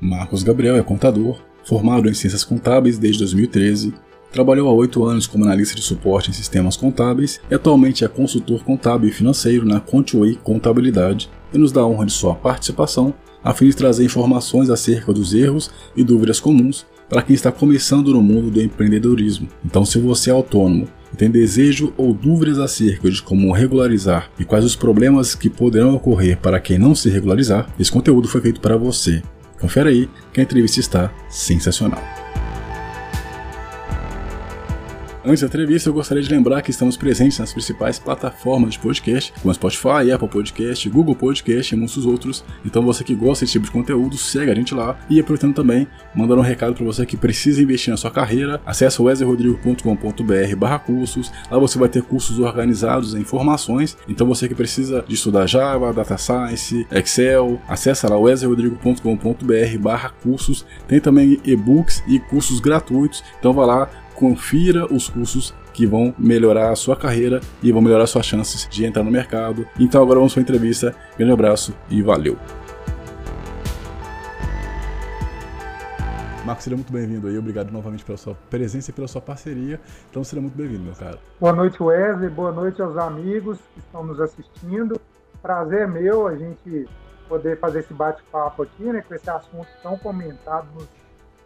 Marcos 0.00 0.42
Gabriel 0.42 0.76
é 0.76 0.82
contador, 0.82 1.38
formado 1.64 2.08
em 2.08 2.14
ciências 2.14 2.42
contábeis 2.42 2.98
desde 2.98 3.18
2013, 3.18 3.92
trabalhou 4.32 4.68
há 4.68 4.72
oito 4.72 5.04
anos 5.04 5.26
como 5.26 5.44
analista 5.44 5.74
de 5.74 5.82
suporte 5.82 6.30
em 6.30 6.32
sistemas 6.32 6.76
contábeis 6.76 7.40
e 7.50 7.54
atualmente 7.54 8.04
é 8.04 8.08
consultor 8.08 8.64
contábil 8.64 9.10
e 9.10 9.12
financeiro 9.12 9.66
na 9.66 9.78
Contway 9.78 10.36
Contabilidade 10.36 11.28
e 11.52 11.58
nos 11.58 11.70
dá 11.70 11.82
a 11.82 11.86
honra 11.86 12.06
de 12.06 12.12
sua 12.12 12.34
participação 12.34 13.12
a 13.42 13.52
fim 13.52 13.68
de 13.68 13.76
trazer 13.76 14.04
informações 14.04 14.70
acerca 14.70 15.12
dos 15.12 15.34
erros 15.34 15.70
e 15.96 16.04
dúvidas 16.04 16.40
comuns 16.40 16.86
para 17.08 17.22
quem 17.22 17.34
está 17.34 17.50
começando 17.50 18.12
no 18.12 18.22
mundo 18.22 18.50
do 18.50 18.62
empreendedorismo. 18.62 19.48
Então, 19.64 19.84
se 19.84 19.98
você 19.98 20.30
é 20.30 20.32
autônomo 20.32 20.86
e 21.12 21.16
tem 21.16 21.30
desejo 21.30 21.92
ou 21.96 22.14
dúvidas 22.14 22.58
acerca 22.58 23.10
de 23.10 23.20
como 23.20 23.52
regularizar 23.52 24.30
e 24.38 24.44
quais 24.44 24.64
os 24.64 24.76
problemas 24.76 25.34
que 25.34 25.50
poderão 25.50 25.94
ocorrer 25.94 26.38
para 26.38 26.60
quem 26.60 26.78
não 26.78 26.94
se 26.94 27.10
regularizar, 27.10 27.68
esse 27.78 27.90
conteúdo 27.90 28.28
foi 28.28 28.40
feito 28.40 28.60
para 28.60 28.76
você. 28.76 29.22
Confere 29.60 29.90
aí 29.90 30.10
que 30.32 30.40
a 30.40 30.42
entrevista 30.42 30.80
está 30.80 31.12
sensacional. 31.28 32.19
Antes 35.22 35.42
da 35.42 35.48
entrevista, 35.48 35.90
eu 35.90 35.92
gostaria 35.92 36.22
de 36.22 36.30
lembrar 36.30 36.62
que 36.62 36.70
estamos 36.70 36.96
presentes 36.96 37.38
nas 37.38 37.52
principais 37.52 37.98
plataformas 37.98 38.72
de 38.72 38.78
podcast, 38.78 39.34
como 39.42 39.52
Spotify, 39.52 40.10
Apple 40.14 40.28
Podcast, 40.28 40.88
Google 40.88 41.14
Podcast 41.14 41.74
e 41.74 41.78
muitos 41.78 42.06
outros. 42.06 42.42
Então, 42.64 42.82
você 42.82 43.04
que 43.04 43.14
gosta 43.14 43.44
desse 43.44 43.52
tipo 43.52 43.66
de 43.66 43.70
conteúdo, 43.70 44.16
segue 44.16 44.50
a 44.50 44.54
gente 44.54 44.74
lá. 44.74 44.98
E 45.10 45.20
aproveitando 45.20 45.54
também, 45.54 45.86
mandar 46.14 46.38
um 46.38 46.40
recado 46.40 46.74
para 46.74 46.86
você 46.86 47.04
que 47.04 47.18
precisa 47.18 47.62
investir 47.62 47.90
na 47.90 47.98
sua 47.98 48.10
carreira, 48.10 48.62
acesse 48.64 49.02
wesleyrodrigo.com.br 49.02 50.78
cursos. 50.86 51.30
Lá 51.50 51.58
você 51.58 51.78
vai 51.78 51.90
ter 51.90 52.02
cursos 52.02 52.38
organizados 52.38 53.14
em 53.14 53.20
informações. 53.20 53.98
Então, 54.08 54.26
você 54.26 54.48
que 54.48 54.54
precisa 54.54 55.04
de 55.06 55.14
estudar 55.14 55.46
Java, 55.46 55.92
Data 55.92 56.16
Science, 56.16 56.86
Excel, 56.90 57.60
acesse 57.68 58.06
lá 58.06 58.18
wesleyrodrigo.com.br 58.18 60.08
cursos. 60.22 60.64
Tem 60.88 60.98
também 60.98 61.38
e-books 61.44 62.02
e 62.08 62.18
cursos 62.18 62.58
gratuitos. 62.58 63.22
Então, 63.38 63.52
vá 63.52 63.66
lá, 63.66 63.90
confira 64.20 64.84
os 64.92 65.08
cursos 65.08 65.54
que 65.72 65.86
vão 65.86 66.14
melhorar 66.18 66.70
a 66.70 66.76
sua 66.76 66.94
carreira 66.94 67.40
e 67.62 67.72
vão 67.72 67.80
melhorar 67.80 68.06
suas 68.06 68.26
chances 68.26 68.68
de 68.68 68.84
entrar 68.84 69.02
no 69.02 69.10
mercado. 69.10 69.66
Então 69.78 70.02
agora 70.02 70.18
vamos 70.18 70.34
para 70.34 70.42
a 70.42 70.44
entrevista. 70.44 70.94
Grande 71.16 71.32
abraço 71.32 71.74
e 71.88 72.02
valeu! 72.02 72.36
Marcos, 76.44 76.64
seja 76.64 76.76
muito 76.76 76.92
bem-vindo 76.92 77.28
aí. 77.28 77.38
Obrigado 77.38 77.70
novamente 77.70 78.04
pela 78.04 78.18
sua 78.18 78.34
presença 78.50 78.90
e 78.90 78.92
pela 78.92 79.08
sua 79.08 79.22
parceria. 79.22 79.80
Então, 80.10 80.22
seja 80.22 80.42
muito 80.42 80.56
bem-vindo, 80.56 80.82
meu 80.82 80.94
cara. 80.94 81.18
Boa 81.38 81.52
noite, 81.52 81.82
Wesley. 81.82 82.28
Boa 82.28 82.50
noite 82.50 82.82
aos 82.82 82.96
amigos 82.98 83.58
que 83.72 83.80
estão 83.80 84.04
nos 84.04 84.20
assistindo. 84.20 85.00
Prazer 85.40 85.86
meu 85.88 86.26
a 86.26 86.36
gente 86.36 86.88
poder 87.28 87.58
fazer 87.58 87.80
esse 87.80 87.94
bate-papo 87.94 88.64
aqui, 88.64 88.82
né, 88.84 89.02
com 89.06 89.14
esse 89.14 89.30
assunto 89.30 89.68
tão 89.82 89.96
comentado 89.96 90.66
nos 90.74 90.88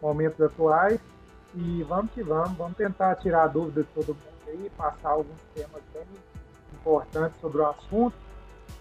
momentos 0.00 0.40
atuais. 0.40 0.98
E 1.56 1.82
vamos 1.84 2.10
que 2.12 2.22
vamos, 2.22 2.56
vamos 2.56 2.76
tentar 2.76 3.14
tirar 3.16 3.44
a 3.44 3.46
dúvida 3.46 3.82
de 3.82 3.88
todo 3.88 4.08
mundo 4.08 4.48
aí, 4.48 4.70
passar 4.76 5.10
alguns 5.10 5.40
temas 5.54 5.82
bem 5.92 6.02
importantes 6.74 7.40
sobre 7.40 7.58
o 7.58 7.66
assunto. 7.66 8.14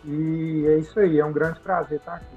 E 0.05 0.65
é 0.67 0.77
isso 0.79 0.99
aí, 0.99 1.19
é 1.19 1.25
um 1.25 1.31
grande 1.31 1.59
prazer 1.59 1.99
estar 1.99 2.15
aqui. 2.15 2.35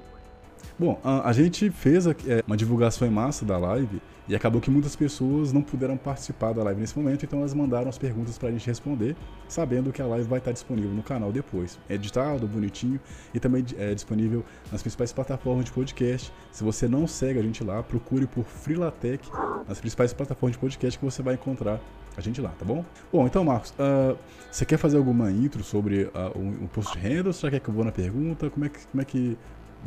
Bom, 0.79 0.99
a, 1.03 1.29
a 1.29 1.33
gente 1.33 1.71
fez 1.71 2.05
é, 2.05 2.13
uma 2.45 2.55
divulgação 2.55 3.07
em 3.07 3.11
massa 3.11 3.43
da 3.43 3.57
live 3.57 3.99
e 4.27 4.35
acabou 4.35 4.59
que 4.59 4.69
muitas 4.69 4.95
pessoas 4.95 5.53
não 5.53 5.61
puderam 5.61 5.97
participar 5.97 6.53
da 6.53 6.63
live 6.63 6.81
nesse 6.81 6.97
momento, 6.97 7.23
então 7.23 7.39
elas 7.39 7.53
mandaram 7.53 7.89
as 7.89 7.97
perguntas 7.97 8.37
para 8.37 8.49
a 8.49 8.51
gente 8.51 8.67
responder, 8.67 9.15
sabendo 9.47 9.91
que 9.91 10.01
a 10.01 10.05
live 10.05 10.27
vai 10.27 10.39
estar 10.39 10.51
disponível 10.51 10.91
no 10.91 11.03
canal 11.03 11.31
depois. 11.31 11.79
É 11.89 11.95
editado, 11.95 12.47
bonitinho 12.47 12.99
e 13.33 13.39
também 13.39 13.65
é 13.77 13.93
disponível 13.93 14.43
nas 14.71 14.81
principais 14.81 15.13
plataformas 15.13 15.65
de 15.65 15.71
podcast. 15.71 16.31
Se 16.51 16.63
você 16.63 16.87
não 16.87 17.07
segue 17.07 17.39
a 17.39 17.43
gente 17.43 17.63
lá, 17.63 17.81
procure 17.81 18.27
por 18.27 18.43
Freelatec 18.43 19.29
nas 19.67 19.79
principais 19.79 20.13
plataformas 20.13 20.55
de 20.55 20.59
podcast 20.59 20.99
que 20.99 21.05
você 21.05 21.21
vai 21.21 21.35
encontrar 21.35 21.79
a 22.17 22.21
gente 22.21 22.41
lá, 22.41 22.49
tá 22.49 22.65
bom? 22.65 22.83
Bom, 23.13 23.27
então, 23.27 23.43
Marcos, 23.43 23.69
uh, 23.71 24.17
você 24.51 24.65
quer 24.65 24.77
fazer 24.77 24.97
alguma 24.97 25.31
intro 25.31 25.63
sobre 25.63 26.05
uh, 26.05 26.35
o 26.35 26.63
imposto 26.63 26.93
de 26.93 26.99
renda 26.99 27.29
ou 27.29 27.33
você 27.33 27.41
já 27.41 27.51
quer 27.51 27.59
que 27.59 27.69
eu 27.69 27.73
vou 27.73 27.85
na 27.85 27.91
pergunta? 27.91 28.49
Como 28.49 28.65
é 28.65 28.69
que, 28.69 28.87
como 28.87 29.01
é 29.01 29.05
que 29.05 29.37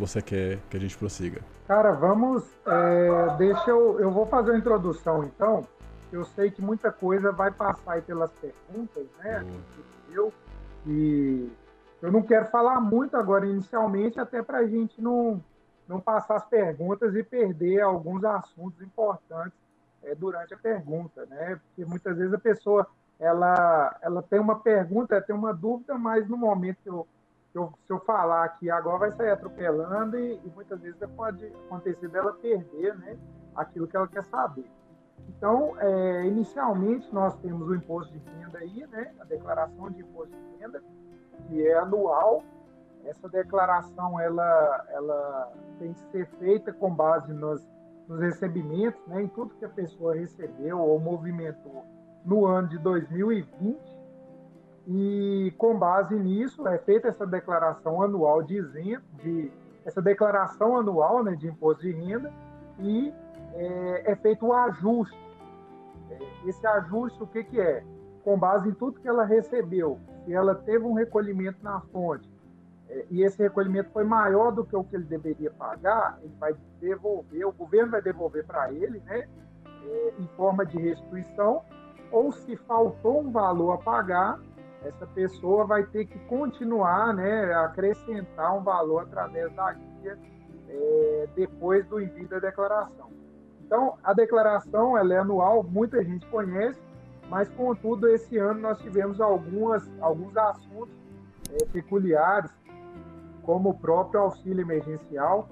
você 0.01 0.23
quer 0.23 0.59
que 0.71 0.77
a 0.77 0.81
gente 0.81 0.97
prossiga? 0.97 1.43
Cara, 1.69 1.93
vamos. 1.93 2.45
É, 2.67 3.37
deixa 3.37 3.71
eu. 3.71 4.01
Eu 4.01 4.11
vou 4.11 4.27
fazer 4.27 4.53
a 4.53 4.59
introdução 4.59 5.25
então. 5.25 5.67
Eu 6.11 6.25
sei 6.25 6.51
que 6.51 6.61
muita 6.61 6.91
coisa 6.91 7.31
vai 7.31 7.53
passar 7.53 7.93
aí 7.93 8.03
pelas 8.03 8.33
perguntas, 8.33 9.07
né? 9.19 9.47
Eu, 10.11 10.33
e 10.85 11.49
eu 12.03 12.11
não 12.11 12.23
quero 12.23 12.47
falar 12.47 12.81
muito 12.81 13.17
agora 13.17 13.47
inicialmente, 13.47 14.19
até 14.19 14.43
para 14.43 14.59
a 14.59 14.67
gente 14.67 15.01
não, 15.01 15.41
não 15.87 16.01
passar 16.01 16.37
as 16.37 16.47
perguntas 16.47 17.15
e 17.15 17.23
perder 17.23 17.81
alguns 17.83 18.25
assuntos 18.25 18.83
importantes 18.83 19.57
é, 20.03 20.15
durante 20.17 20.53
a 20.53 20.59
pergunta, 20.59 21.25
né? 21.27 21.61
Porque 21.67 21.89
muitas 21.89 22.17
vezes 22.17 22.35
a 22.35 22.39
pessoa 22.39 22.87
ela, 23.21 23.97
ela 24.03 24.23
tem 24.23 24.41
uma 24.41 24.59
pergunta, 24.59 25.21
tem 25.21 25.37
uma 25.37 25.53
dúvida, 25.53 25.97
mas 25.97 26.27
no 26.27 26.37
momento 26.37 26.79
que 26.83 26.89
eu 26.89 27.07
eu, 27.59 27.73
se 27.87 27.93
eu 27.93 27.99
falar 28.01 28.45
aqui 28.45 28.71
agora 28.71 28.99
vai 28.99 29.13
sair 29.13 29.31
atropelando 29.31 30.19
e, 30.19 30.41
e, 30.45 30.53
muitas 30.55 30.81
vezes 30.81 30.99
pode 31.17 31.45
acontecer 31.47 32.09
dela 32.09 32.33
perder 32.35 32.97
né, 32.99 33.19
aquilo 33.55 33.87
que 33.89 33.97
ela 33.97 34.07
quer 34.07 34.25
saber. 34.25 34.71
Então, 35.29 35.75
é, 35.79 36.27
inicialmente 36.27 37.13
nós 37.13 37.37
temos 37.39 37.69
o 37.69 37.75
imposto 37.75 38.13
de 38.13 38.19
renda 38.31 38.59
aí, 38.59 38.87
né, 38.87 39.13
a 39.21 39.25
declaração 39.25 39.91
de 39.91 40.01
imposto 40.01 40.35
de 40.35 40.61
renda, 40.61 40.83
que 41.49 41.67
é 41.67 41.79
anual. 41.79 42.43
Essa 43.05 43.29
declaração 43.29 44.21
ela, 44.21 44.87
ela 44.91 45.53
tem 45.79 45.93
que 45.93 46.01
ser 46.11 46.27
feita 46.39 46.73
com 46.73 46.95
base 46.95 47.33
nos, 47.33 47.67
nos 48.07 48.21
recebimentos, 48.21 49.01
né, 49.07 49.23
em 49.23 49.29
tudo 49.29 49.55
que 49.55 49.65
a 49.65 49.71
pessoa 49.71 50.15
recebeu 50.15 50.79
ou 50.79 51.01
movimentou 51.01 51.85
no 52.25 52.47
ano 52.47 52.69
de 52.69 52.79
2020 52.79 53.90
e 54.87 55.53
com 55.59 55.79
base 55.79 56.15
nisso 56.15 56.67
é 56.67 56.79
feita 56.79 57.09
essa 57.09 57.27
declaração 57.27 58.03
anual 58.03 58.43
de 58.43 58.57
isento, 58.57 59.05
de 59.23 59.53
essa 59.85 60.01
declaração 60.01 60.77
anual 60.77 61.23
né, 61.23 61.35
de 61.35 61.49
imposto 61.49 61.83
de 61.83 61.93
renda 61.93 62.33
e 62.79 63.13
é, 63.55 64.13
é 64.13 64.17
feito 64.17 64.47
o 64.47 64.53
ajuste. 64.53 65.19
É, 66.11 66.49
esse 66.49 66.67
ajuste 66.67 67.23
o 67.23 67.27
que, 67.27 67.45
que 67.45 67.61
é? 67.61 67.85
Com 68.25 68.39
base 68.39 68.69
em 68.69 68.73
tudo 68.75 69.01
que 69.01 69.09
ela 69.09 69.25
recebeu, 69.25 69.99
se 70.25 70.33
ela 70.33 70.55
teve 70.55 70.85
um 70.85 70.95
recolhimento 70.95 71.59
na 71.63 71.81
fonte 71.93 72.29
é, 72.91 73.07
e 73.11 73.23
esse 73.23 73.41
recolhimento 73.41 73.91
foi 73.91 74.05
maior 74.05 74.51
do 74.51 74.65
que 74.65 74.75
o 74.75 74.83
que 74.83 74.97
ele 74.97 75.05
deveria 75.05 75.51
pagar, 75.53 76.19
ele 76.23 76.35
vai 76.39 76.55
devolver, 76.81 77.47
o 77.47 77.53
governo 77.53 77.93
vai 77.93 78.03
devolver 78.03 78.45
para 78.45 78.73
ele, 78.73 79.01
né, 79.07 79.29
é, 79.85 80.15
em 80.19 80.27
forma 80.37 80.67
de 80.67 80.77
restituição, 80.77 81.63
ou 82.11 82.33
se 82.33 82.57
faltou 82.57 83.21
um 83.21 83.31
valor 83.31 83.73
a 83.73 83.79
pagar, 83.79 84.41
essa 84.85 85.07
pessoa 85.07 85.67
vai 85.67 85.85
ter 85.85 86.07
que 86.07 86.19
continuar, 86.21 87.13
né, 87.15 87.53
acrescentar 87.55 88.57
um 88.57 88.63
valor 88.63 89.03
através 89.03 89.53
da 89.55 89.73
guia 89.73 90.19
é, 90.69 91.29
depois 91.35 91.87
do 91.87 92.01
envio 92.01 92.29
da 92.29 92.39
declaração. 92.39 93.11
Então, 93.61 93.99
a 94.03 94.13
declaração 94.13 94.97
ela 94.97 95.15
é 95.15 95.19
anual, 95.19 95.63
muita 95.63 96.03
gente 96.03 96.27
conhece, 96.27 96.81
mas 97.29 97.49
contudo 97.51 98.09
esse 98.09 98.39
ano 98.39 98.61
nós 98.61 98.79
tivemos 98.81 99.21
algumas, 99.21 99.89
alguns 100.01 100.37
assuntos 100.37 100.95
é, 101.53 101.65
peculiares, 101.67 102.51
como 103.43 103.71
o 103.71 103.75
próprio 103.75 104.21
auxílio 104.21 104.63
emergencial, 104.63 105.49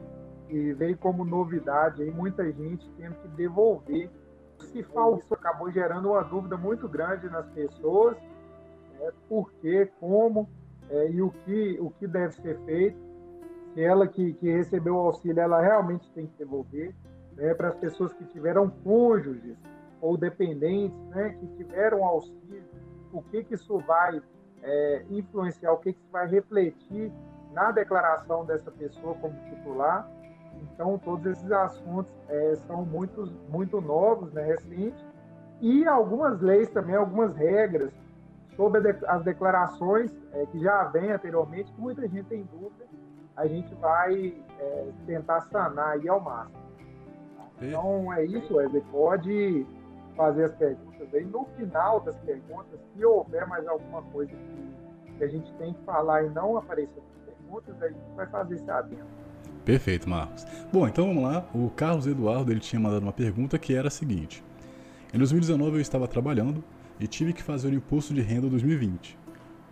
que 0.49 0.73
veio 0.73 0.97
como 0.97 1.25
novidade 1.25 2.03
aí, 2.03 2.11
muita 2.11 2.51
gente 2.51 2.89
tendo 2.97 3.15
que 3.17 3.29
devolver. 3.29 4.11
Se 4.59 4.83
faltou, 4.83 5.37
acabou 5.37 5.71
gerando 5.71 6.11
uma 6.11 6.25
dúvida 6.25 6.57
muito 6.57 6.89
grande 6.89 7.29
nas 7.29 7.47
pessoas 7.51 8.17
né, 8.99 9.13
por 9.29 9.53
quê, 9.61 9.91
como 10.01 10.49
é, 10.91 11.11
e 11.11 11.23
o 11.23 11.31
que, 11.31 11.79
o 11.81 11.91
que 11.91 12.07
deve 12.07 12.35
ser 12.35 12.59
feito. 12.65 12.99
Se 13.75 13.83
ela 13.83 14.07
que, 14.09 14.33
que 14.35 14.51
recebeu 14.51 14.97
o 14.97 15.01
auxílio, 15.01 15.41
ela 15.41 15.61
realmente 15.61 16.11
tem 16.13 16.27
que 16.27 16.39
devolver. 16.39 16.95
Né, 17.35 17.55
para 17.55 17.69
as 17.69 17.77
pessoas 17.77 18.13
que 18.13 18.25
tiveram 18.25 18.69
cônjuges 18.83 19.57
ou 20.01 20.17
dependentes 20.17 20.99
né, 21.07 21.37
que 21.39 21.47
tiveram 21.57 22.05
auxílio, 22.05 22.65
o 23.13 23.23
que, 23.23 23.45
que 23.45 23.55
isso 23.55 23.79
vai 23.79 24.21
é, 24.63 25.05
influenciar, 25.11 25.73
o 25.73 25.79
que, 25.79 25.93
que 25.93 25.99
isso 25.99 26.11
vai 26.11 26.27
refletir 26.29 27.13
na 27.53 27.71
declaração 27.71 28.45
dessa 28.45 28.71
pessoa 28.71 29.15
como 29.15 29.35
titular. 29.45 30.09
Então, 30.63 30.99
todos 30.99 31.25
esses 31.27 31.51
assuntos 31.53 32.13
é, 32.29 32.57
são 32.67 32.85
muito, 32.85 33.33
muito 33.49 33.81
novos, 33.81 34.33
né, 34.33 34.43
recentes, 34.43 35.05
e 35.61 35.87
algumas 35.87 36.41
leis 36.41 36.69
também, 36.71 36.95
algumas 36.95 37.35
regras 37.35 37.93
sobre 38.59 38.99
as 39.07 39.23
declarações 39.23 40.11
é, 40.33 40.45
que 40.47 40.59
já 40.59 40.83
vem 40.87 41.13
anteriormente, 41.13 41.71
que 41.71 41.81
muita 41.81 42.03
gente 42.09 42.25
tem 42.25 42.43
dúvida, 42.53 42.87
a 43.37 43.47
gente 43.47 43.73
vai 43.77 44.35
é, 44.59 44.89
tentar 45.07 45.43
sanar 45.43 45.91
aí 45.91 46.09
ao 46.09 46.21
máximo. 46.21 46.59
Então 47.63 48.13
é 48.13 48.25
isso, 48.25 48.57
Wesley. 48.57 48.83
Pode 48.91 49.65
fazer 50.17 50.45
as 50.45 50.55
perguntas 50.57 51.15
aí. 51.15 51.25
No 51.25 51.45
final 51.57 52.01
das 52.01 52.17
perguntas, 52.17 52.81
se 52.93 53.05
houver 53.05 53.47
mais 53.47 53.65
alguma 53.69 54.03
coisa 54.03 54.33
que, 54.33 54.79
a 55.25 55.27
gente 55.27 55.53
tem 55.55 55.73
que 55.73 55.83
falar 55.85 56.25
e 56.25 56.31
não 56.31 56.57
aparecer 56.57 56.95
nas 56.97 57.35
perguntas, 57.35 57.83
a 57.83 57.89
gente 57.89 58.01
vai 58.15 58.27
fazer 58.27 58.55
esse 58.55 58.71
adendo. 58.71 59.07
Perfeito, 59.65 60.09
Marcos. 60.09 60.45
Bom, 60.73 60.87
então 60.87 61.09
vamos 61.09 61.25
lá. 61.25 61.45
O 61.53 61.71
Carlos 61.71 62.07
Eduardo 62.07 62.53
ele 62.53 62.61
tinha 62.61 62.79
mandado 62.79 63.03
uma 63.03 63.13
pergunta 63.13 63.59
que 63.59 63.75
era 63.75 63.89
a 63.89 63.91
seguinte: 63.91 64.45
Em 65.13 65.19
2019 65.19 65.77
eu 65.77 65.81
estava 65.81 66.07
trabalhando 66.07 66.63
e 67.01 67.07
tive 67.07 67.33
que 67.33 67.43
fazer 67.43 67.69
o 67.69 67.75
imposto 67.75 68.13
de 68.13 68.21
renda 68.21 68.49
2020. 68.49 69.19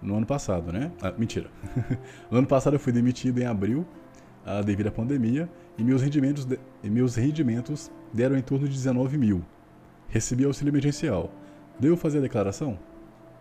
No 0.03 0.17
ano 0.17 0.27
passado, 0.27 0.73
né? 0.73 0.93
Ah, 1.03 1.13
mentira. 1.17 1.51
no 2.31 2.39
ano 2.39 2.47
passado 2.47 2.75
eu 2.77 2.81
fui 2.81 2.93
demitido 2.93 3.39
em 3.41 3.47
abril 3.47 3.85
ah, 4.45 4.63
devido 4.63 4.89
à 4.89 4.93
pandemia 4.93 5.49
e 5.77 5.83
meus 5.83 6.03
rendimentos, 6.03 6.45
de... 6.45 6.59
e 6.83 6.91
meus 6.91 7.17
rendimentos 7.17 7.91
deram 8.13 8.37
em 8.37 8.43
torno 8.43 8.67
de 8.69 8.75
19 8.75 9.19
mil. 9.19 9.43
Recebi 10.09 10.45
auxílio 10.45 10.71
emergencial. 10.71 11.31
Devo 11.79 11.97
fazer 11.97 12.19
a 12.19 12.23
declaração? 12.23 12.79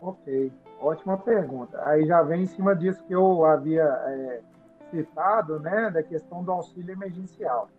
Ok, 0.01 0.51
ótima 0.79 1.17
pergunta. 1.17 1.79
Aí 1.85 2.05
já 2.05 2.21
vem 2.23 2.43
em 2.43 2.47
cima 2.47 2.75
disso 2.75 3.03
que 3.07 3.13
eu 3.13 3.45
havia 3.45 3.83
é, 3.83 4.41
citado, 4.91 5.59
né, 5.59 5.91
da 5.91 6.03
questão 6.03 6.43
do 6.43 6.51
auxílio 6.51 6.91
emergencial. 6.91 7.69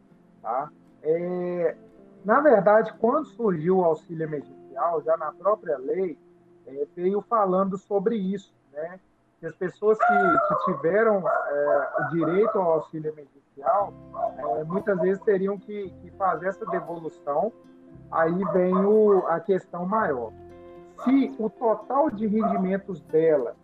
Tá? 0.43 0.71
É, 1.03 1.77
na 2.25 2.41
verdade, 2.41 2.93
quando 2.99 3.27
surgiu 3.27 3.79
o 3.79 3.85
auxílio 3.85 4.25
emergencial, 4.25 4.56
já 5.05 5.17
na 5.17 5.33
própria 5.33 5.79
lei, 5.79 6.19
é, 6.67 6.87
veio 6.95 7.21
falando 7.23 7.79
sobre 7.79 8.17
isso, 8.17 8.53
né? 8.73 9.01
Que 9.41 9.47
as 9.47 9.55
pessoas 9.55 9.99
que, 9.99 10.49
que 10.49 10.65
tiveram 10.73 11.23
é, 11.29 11.91
o 12.01 12.09
direito 12.11 12.59
ao 12.59 12.73
auxílio 12.73 13.13
emergencial, 13.13 13.93
é, 14.59 14.65
muitas 14.65 14.99
vezes 15.01 15.23
teriam 15.23 15.59
que, 15.59 15.91
que, 16.03 16.11
fazer 16.13 16.49
essa 16.49 16.65
devolução. 16.67 17.53
Aí 18.11 18.45
vem 18.53 18.75
o, 18.75 19.27
a 19.27 19.41
questão 19.41 19.85
maior. 19.85 20.33
Se 21.05 21.35
o 21.39 21.51
total 21.51 22.11
de 22.11 22.27
rendimentos 22.27 23.01
dela 23.03 23.55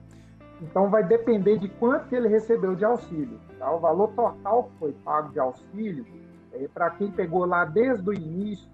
Então 0.63 0.89
vai 0.89 1.03
depender 1.03 1.59
de 1.59 1.69
quanto 1.69 2.09
que 2.09 2.15
ele 2.15 2.29
recebeu 2.29 2.77
de 2.77 2.85
auxílio. 2.85 3.39
Tá? 3.59 3.71
O 3.73 3.81
valor 3.81 4.09
total 4.15 4.65
que 4.65 4.79
foi 4.79 4.93
pago 5.05 5.33
de 5.33 5.41
auxílio, 5.41 6.07
é, 6.53 6.69
para 6.69 6.91
quem 6.91 7.11
pegou 7.11 7.45
lá 7.45 7.65
desde 7.65 8.09
o 8.09 8.15
início, 8.15 8.71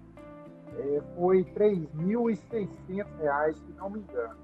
é, 0.77 1.01
foi 1.17 1.41
R$ 1.41 1.81
3.600, 1.97 3.55
se 3.55 3.73
não 3.75 3.89
me 3.89 3.99
engano. 4.01 4.37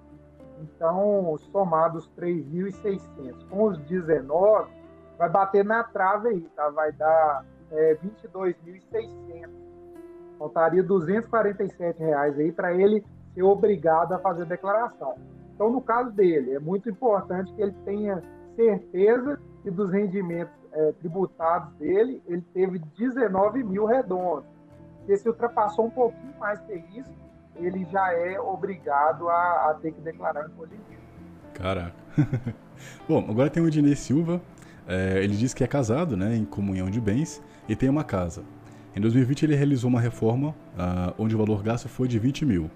Então, 0.60 1.38
somados 1.52 2.10
3.600 2.18 3.48
com 3.50 3.66
os 3.66 3.78
19, 3.80 4.72
vai 5.18 5.30
bater 5.30 5.64
na 5.64 5.84
trave 5.84 6.30
aí, 6.30 6.42
tá? 6.56 6.70
Vai 6.70 6.92
dar 6.94 7.46
é, 7.72 7.96
22.600. 7.96 9.50
Faltaria 10.40 10.82
247 10.82 12.00
reais 12.00 12.40
aí 12.40 12.52
para 12.52 12.74
ele 12.74 13.06
ser 13.34 13.44
obrigado 13.44 14.14
a 14.14 14.20
fazer 14.20 14.46
declaração. 14.46 15.16
Então, 15.56 15.72
no 15.72 15.82
caso 15.82 16.12
dele, 16.12 16.54
é 16.54 16.60
muito 16.60 16.90
importante 16.90 17.52
que 17.54 17.62
ele 17.62 17.74
tenha 17.86 18.22
certeza 18.56 19.40
que 19.64 19.72
dos 19.72 19.90
rendimentos 19.90 20.54
é, 20.74 20.92
tributados 20.94 21.74
dele, 21.76 22.22
ele 22.28 22.44
teve 22.54 22.80
19 22.98 23.64
mil 23.64 23.86
redondos. 23.86 24.46
Porque 25.00 25.18
se 25.18 25.28
ultrapassou 25.30 25.86
um 25.86 25.90
pouquinho 25.90 26.34
mais 26.38 26.60
que 26.62 26.74
isso, 26.94 27.12
ele 27.56 27.86
já 27.86 28.12
é 28.14 28.40
obrigado 28.40 29.30
a, 29.30 29.70
a 29.70 29.78
ter 29.82 29.94
que 29.94 30.02
declarar 30.02 30.46
imposto 30.46 30.76
de 30.76 30.82
renda. 30.90 31.06
Caraca. 31.54 31.96
Bom, 33.08 33.26
agora 33.30 33.50
tem 33.50 33.64
o 33.64 33.68
Ednei 33.68 33.96
Silva. 33.96 34.42
É, 34.86 35.24
ele 35.24 35.36
diz 35.36 35.54
que 35.54 35.64
é 35.64 35.68
casado, 35.68 36.18
né, 36.18 36.36
em 36.36 36.46
comunhão 36.46 36.90
de 36.90 37.00
bens, 37.00 37.42
e 37.68 37.76
tem 37.76 37.90
uma 37.90 38.04
casa. 38.04 38.44
Em 38.96 39.02
2020 39.02 39.44
ele 39.44 39.56
realizou 39.56 39.90
uma 39.90 40.00
reforma 40.00 40.50
uh, 40.50 41.14
onde 41.18 41.36
o 41.36 41.38
valor 41.38 41.64
gasto 41.64 41.90
foi 41.90 42.08
de 42.08 42.20
20 42.20 42.46
mil. 42.46 42.70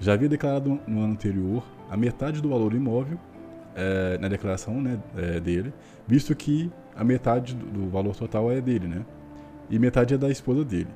Já 0.00 0.14
havia 0.14 0.30
declarado 0.30 0.80
no 0.86 1.02
ano 1.02 1.12
anterior 1.12 1.62
a 1.90 1.96
metade 1.96 2.40
do 2.40 2.48
valor 2.48 2.70
do 2.70 2.76
imóvel 2.76 3.18
é, 3.76 4.16
na 4.18 4.28
declaração 4.28 4.80
né, 4.80 4.98
é, 5.14 5.38
dele, 5.38 5.74
visto 6.06 6.34
que 6.34 6.72
a 6.96 7.04
metade 7.04 7.54
do, 7.54 7.88
valor 7.90 8.16
total 8.16 8.50
é 8.50 8.60
dele, 8.60 8.88
né? 8.88 9.04
E 9.68 9.78
metade 9.78 10.14
é 10.14 10.18
da 10.18 10.30
esposa 10.30 10.64
dele. 10.64 10.88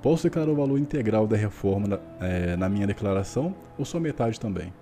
Posso 0.00 0.24
declarar 0.24 0.50
o 0.50 0.54
valor 0.54 0.78
integral 0.78 1.26
da 1.26 1.36
reforma 1.36 1.88
na, 1.88 1.98
é, 2.20 2.56
na 2.56 2.68
minha 2.68 2.86
declaração 2.86 3.54
ou 3.78 3.84
só 3.84 4.00
metade 4.00 4.38
também? 4.38 4.72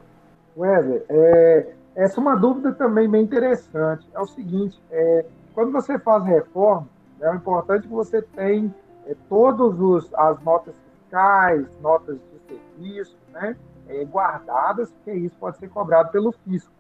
Wesley, 0.57 1.03
é, 1.09 1.73
essa 1.97 2.19
é 2.19 2.21
uma 2.21 2.37
dúvida 2.37 2.73
também 2.73 3.09
bem 3.09 3.23
interessante. 3.23 4.07
É 4.15 4.21
o 4.21 4.27
seguinte, 4.27 4.81
é, 4.91 5.25
quando 5.55 5.73
você 5.73 5.99
faz 5.99 6.25
reforma, 6.25 6.87
é 7.21 7.31
o 7.31 7.35
importante 7.35 7.83
que 7.89 7.93
você 7.93 8.23
tem 8.23 8.73
é, 9.07 9.17
todas 9.29 10.13
as 10.15 10.43
notas 10.43 10.75
fiscais, 11.03 11.67
notas 11.83 12.17
de 12.17 12.57
serviço, 12.79 13.17
né? 13.33 13.57
É, 13.91 14.05
guardadas, 14.05 14.91
porque 14.91 15.13
isso 15.13 15.35
pode 15.39 15.59
ser 15.59 15.69
cobrado 15.69 16.11
pelo 16.11 16.33
fisco. 16.33 16.73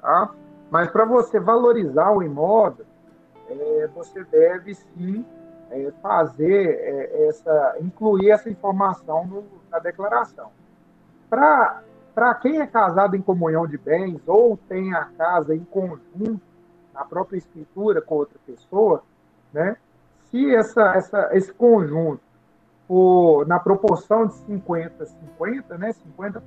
Tá? 0.00 0.30
Mas 0.70 0.90
para 0.90 1.04
você 1.04 1.38
valorizar 1.38 2.10
o 2.10 2.22
imóvel, 2.22 2.86
é, 3.48 3.88
você 3.94 4.24
deve 4.24 4.74
sim 4.74 5.24
é, 5.70 5.92
fazer 6.02 6.68
é, 6.68 7.28
essa, 7.28 7.76
incluir 7.80 8.30
essa 8.30 8.48
informação 8.50 9.26
no, 9.26 9.44
na 9.70 9.78
declaração. 9.78 10.50
Para 11.28 12.34
quem 12.40 12.60
é 12.60 12.66
casado 12.66 13.14
em 13.14 13.22
comunhão 13.22 13.66
de 13.66 13.76
bens 13.76 14.20
ou 14.26 14.56
tem 14.68 14.94
a 14.94 15.04
casa 15.04 15.54
em 15.54 15.64
conjunto, 15.64 16.40
na 16.92 17.04
própria 17.04 17.38
escritura 17.38 18.02
com 18.02 18.16
outra 18.16 18.38
pessoa, 18.44 19.02
né? 19.52 19.76
Se 20.30 20.54
essa, 20.54 20.94
essa, 20.94 21.30
esse 21.32 21.52
conjunto 21.52 22.20
na 23.46 23.58
proporção 23.58 24.26
de 24.26 24.34
50-50, 24.34 25.78
né, 25.78 25.92
50%, 25.92 26.42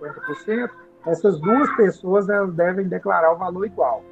50%, 0.00 0.70
essas 1.06 1.40
duas 1.40 1.74
pessoas 1.76 2.28
elas 2.28 2.52
devem 2.52 2.86
declarar 2.86 3.32
o 3.32 3.38
valor 3.38 3.64
igual. 3.64 4.02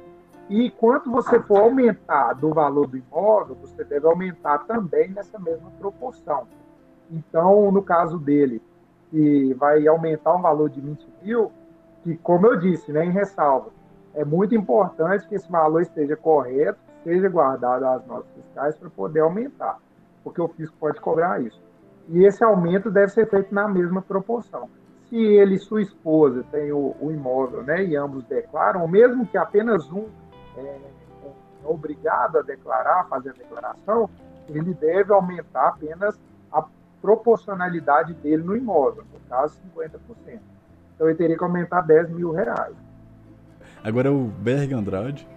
E 0.49 0.71
quanto 0.71 1.11
você 1.11 1.39
for 1.39 1.59
aumentar 1.59 2.33
do 2.33 2.51
valor 2.51 2.87
do 2.87 2.97
imóvel, 2.97 3.55
você 3.61 3.83
deve 3.83 4.07
aumentar 4.07 4.59
também 4.59 5.09
nessa 5.09 5.37
mesma 5.37 5.69
proporção. 5.79 6.47
Então, 7.11 7.71
no 7.71 7.83
caso 7.83 8.17
dele, 8.17 8.59
que 9.11 9.53
vai 9.53 9.87
aumentar 9.87 10.35
um 10.35 10.41
valor 10.41 10.69
de 10.69 10.81
20 10.81 11.07
mil, 11.21 11.51
que, 12.03 12.17
como 12.17 12.47
eu 12.47 12.57
disse, 12.57 12.91
né, 12.91 13.05
em 13.05 13.11
ressalva, 13.11 13.69
é 14.15 14.25
muito 14.25 14.55
importante 14.55 15.27
que 15.27 15.35
esse 15.35 15.49
valor 15.51 15.83
esteja 15.83 16.15
correto, 16.15 16.79
seja 17.03 17.29
guardado 17.29 17.85
as 17.85 18.05
notas 18.07 18.31
fiscais 18.31 18.75
para 18.75 18.89
poder 18.89 19.19
aumentar 19.19 19.77
porque 20.23 20.41
o 20.41 20.47
fisco 20.47 20.75
pode 20.79 20.99
cobrar 20.99 21.41
isso. 21.41 21.61
E 22.07 22.25
esse 22.25 22.43
aumento 22.43 22.89
deve 22.89 23.11
ser 23.11 23.29
feito 23.29 23.53
na 23.53 23.67
mesma 23.67 24.01
proporção. 24.01 24.69
Se 25.09 25.15
ele 25.15 25.55
e 25.55 25.59
sua 25.59 25.81
esposa 25.81 26.43
têm 26.51 26.71
o, 26.71 26.95
o 26.99 27.11
imóvel, 27.11 27.63
né, 27.63 27.83
e 27.83 27.95
ambos 27.95 28.23
declaram, 28.25 28.87
mesmo 28.87 29.25
que 29.25 29.37
apenas 29.37 29.91
um 29.91 30.05
é, 30.57 30.61
é 30.61 31.31
obrigado 31.65 32.37
a 32.37 32.41
declarar, 32.41 33.07
fazer 33.07 33.29
a 33.29 33.33
declaração, 33.33 34.09
ele 34.47 34.73
deve 34.73 35.13
aumentar 35.13 35.69
apenas 35.69 36.19
a 36.51 36.63
proporcionalidade 37.01 38.13
dele 38.15 38.43
no 38.43 38.55
imóvel, 38.55 39.03
no 39.13 39.19
caso 39.29 39.59
50%. 39.75 40.39
Então 40.95 41.07
ele 41.07 41.17
teria 41.17 41.37
que 41.37 41.43
aumentar 41.43 41.81
10 41.81 42.09
mil 42.09 42.31
reais. 42.31 42.75
Agora 43.83 44.11
o 44.11 44.25
Berg 44.25 44.73
Andrade, 44.73 45.27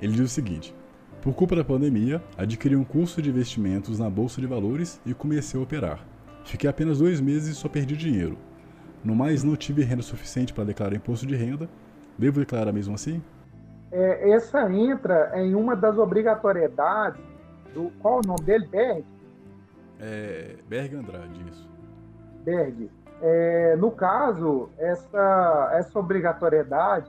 ele 0.00 0.12
diz 0.12 0.30
o 0.30 0.34
seguinte: 0.34 0.74
por 1.22 1.32
culpa 1.34 1.54
da 1.54 1.62
pandemia, 1.64 2.20
adquiri 2.36 2.74
um 2.74 2.82
curso 2.82 3.22
de 3.22 3.30
investimentos 3.30 3.96
na 3.96 4.10
Bolsa 4.10 4.40
de 4.40 4.46
Valores 4.46 5.00
e 5.06 5.14
comecei 5.14 5.58
a 5.58 5.62
operar. 5.62 6.04
Fiquei 6.44 6.68
apenas 6.68 6.98
dois 6.98 7.20
meses 7.20 7.50
e 7.50 7.54
só 7.54 7.68
perdi 7.68 7.96
dinheiro. 7.96 8.36
No 9.04 9.14
mais, 9.14 9.44
não 9.44 9.54
tive 9.54 9.84
renda 9.84 10.02
suficiente 10.02 10.52
para 10.52 10.64
declarar 10.64 10.96
imposto 10.96 11.24
de 11.24 11.36
renda. 11.36 11.68
Devo 12.18 12.40
declarar 12.40 12.72
mesmo 12.72 12.96
assim? 12.96 13.22
É, 13.92 14.30
essa 14.30 14.68
entra 14.72 15.30
em 15.40 15.54
uma 15.54 15.76
das 15.76 15.96
obrigatoriedades 15.96 17.22
do. 17.72 17.92
Qual 18.00 18.18
o 18.18 18.26
nome 18.26 18.42
dele? 18.42 18.66
Berg? 18.66 19.04
É, 20.00 20.56
Berg 20.68 20.96
Andrade, 20.96 21.40
isso. 21.48 21.70
Berg, 22.44 22.90
é, 23.20 23.76
no 23.76 23.92
caso, 23.92 24.70
essa, 24.76 25.70
essa 25.74 25.98
obrigatoriedade, 26.00 27.08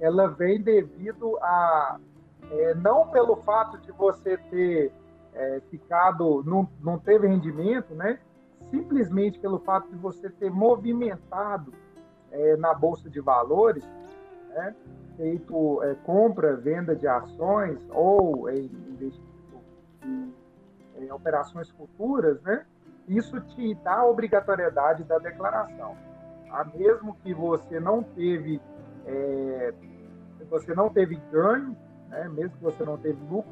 ela 0.00 0.28
vem 0.28 0.62
devido 0.62 1.36
a, 1.38 1.98
é, 2.50 2.74
não 2.74 3.08
pelo 3.08 3.36
fato 3.36 3.78
de 3.78 3.92
você 3.92 4.36
ter 4.36 4.92
é, 5.34 5.60
ficado, 5.70 6.42
não, 6.44 6.68
não 6.82 6.98
teve 6.98 7.26
rendimento, 7.26 7.94
né? 7.94 8.18
Simplesmente 8.70 9.38
pelo 9.38 9.58
fato 9.60 9.88
de 9.88 9.96
você 9.96 10.28
ter 10.28 10.50
movimentado 10.50 11.72
é, 12.30 12.56
na 12.56 12.74
Bolsa 12.74 13.08
de 13.08 13.20
Valores, 13.20 13.84
né? 14.50 14.74
feito 15.16 15.82
é, 15.82 15.94
compra, 16.04 16.56
venda 16.56 16.94
de 16.94 17.06
ações 17.06 17.78
ou 17.90 18.48
investimento 18.50 19.22
em, 20.04 20.32
em 20.98 21.10
operações 21.10 21.68
futuras, 21.70 22.40
né? 22.42 22.64
isso 23.08 23.40
te 23.40 23.74
dá 23.76 23.96
a 23.96 24.06
obrigatoriedade 24.06 25.04
da 25.04 25.18
declaração. 25.18 25.96
Tá? 26.48 26.66
Mesmo 26.74 27.14
que 27.22 27.32
você 27.32 27.80
não 27.80 28.02
teve, 28.02 28.60
é, 29.06 29.72
você 30.50 30.74
não 30.74 30.88
teve 30.88 31.16
ganho, 31.32 31.76
né? 32.08 32.28
mesmo 32.28 32.56
que 32.56 32.62
você 32.62 32.84
não 32.84 32.96
teve 32.96 33.18
lucro, 33.28 33.50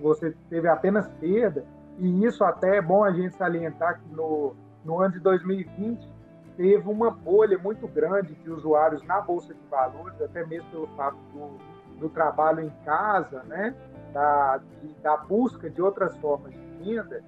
você 0.00 0.34
teve 0.48 0.68
apenas 0.68 1.08
perda, 1.20 1.64
e 1.98 2.24
isso 2.24 2.44
até 2.44 2.76
é 2.76 2.82
bom 2.82 3.02
a 3.02 3.10
gente 3.10 3.34
salientar 3.36 4.00
que 4.00 4.14
no, 4.14 4.54
no 4.84 5.00
ano 5.00 5.14
de 5.14 5.20
2020 5.20 6.08
teve 6.56 6.88
uma 6.88 7.10
bolha 7.10 7.58
muito 7.58 7.86
grande 7.88 8.34
de 8.34 8.50
usuários 8.50 9.02
na 9.04 9.20
Bolsa 9.20 9.54
de 9.54 9.60
Valores, 9.70 10.20
até 10.20 10.44
mesmo 10.46 10.68
pelo 10.70 10.86
fato 10.88 11.16
do, 11.32 11.98
do 11.98 12.08
trabalho 12.08 12.60
em 12.60 12.70
casa, 12.84 13.42
né? 13.44 13.74
da, 14.12 14.60
de, 14.80 14.94
da 15.02 15.16
busca 15.16 15.68
de 15.68 15.80
outras 15.82 16.16
formas 16.18 16.52
de 16.52 16.84
renda, 16.84 17.22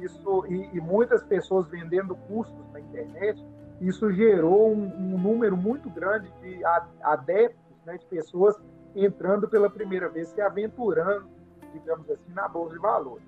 isso 0.00 0.44
e, 0.48 0.76
e 0.76 0.80
muitas 0.80 1.22
pessoas 1.22 1.66
vendendo 1.68 2.16
cursos 2.28 2.54
na 2.72 2.80
internet, 2.80 3.42
isso 3.80 4.12
gerou 4.12 4.72
um, 4.72 4.84
um 4.84 5.18
número 5.18 5.56
muito 5.56 5.88
grande 5.90 6.30
de 6.42 6.60
adeptos, 7.02 7.76
né, 7.84 7.96
de 7.98 8.06
pessoas 8.06 8.56
entrando 9.04 9.48
pela 9.48 9.68
primeira 9.68 10.08
vez, 10.08 10.28
se 10.28 10.40
aventurando, 10.40 11.28
digamos 11.72 12.08
assim, 12.10 12.32
na 12.32 12.48
bolsa 12.48 12.74
de 12.74 12.80
valores. 12.80 13.26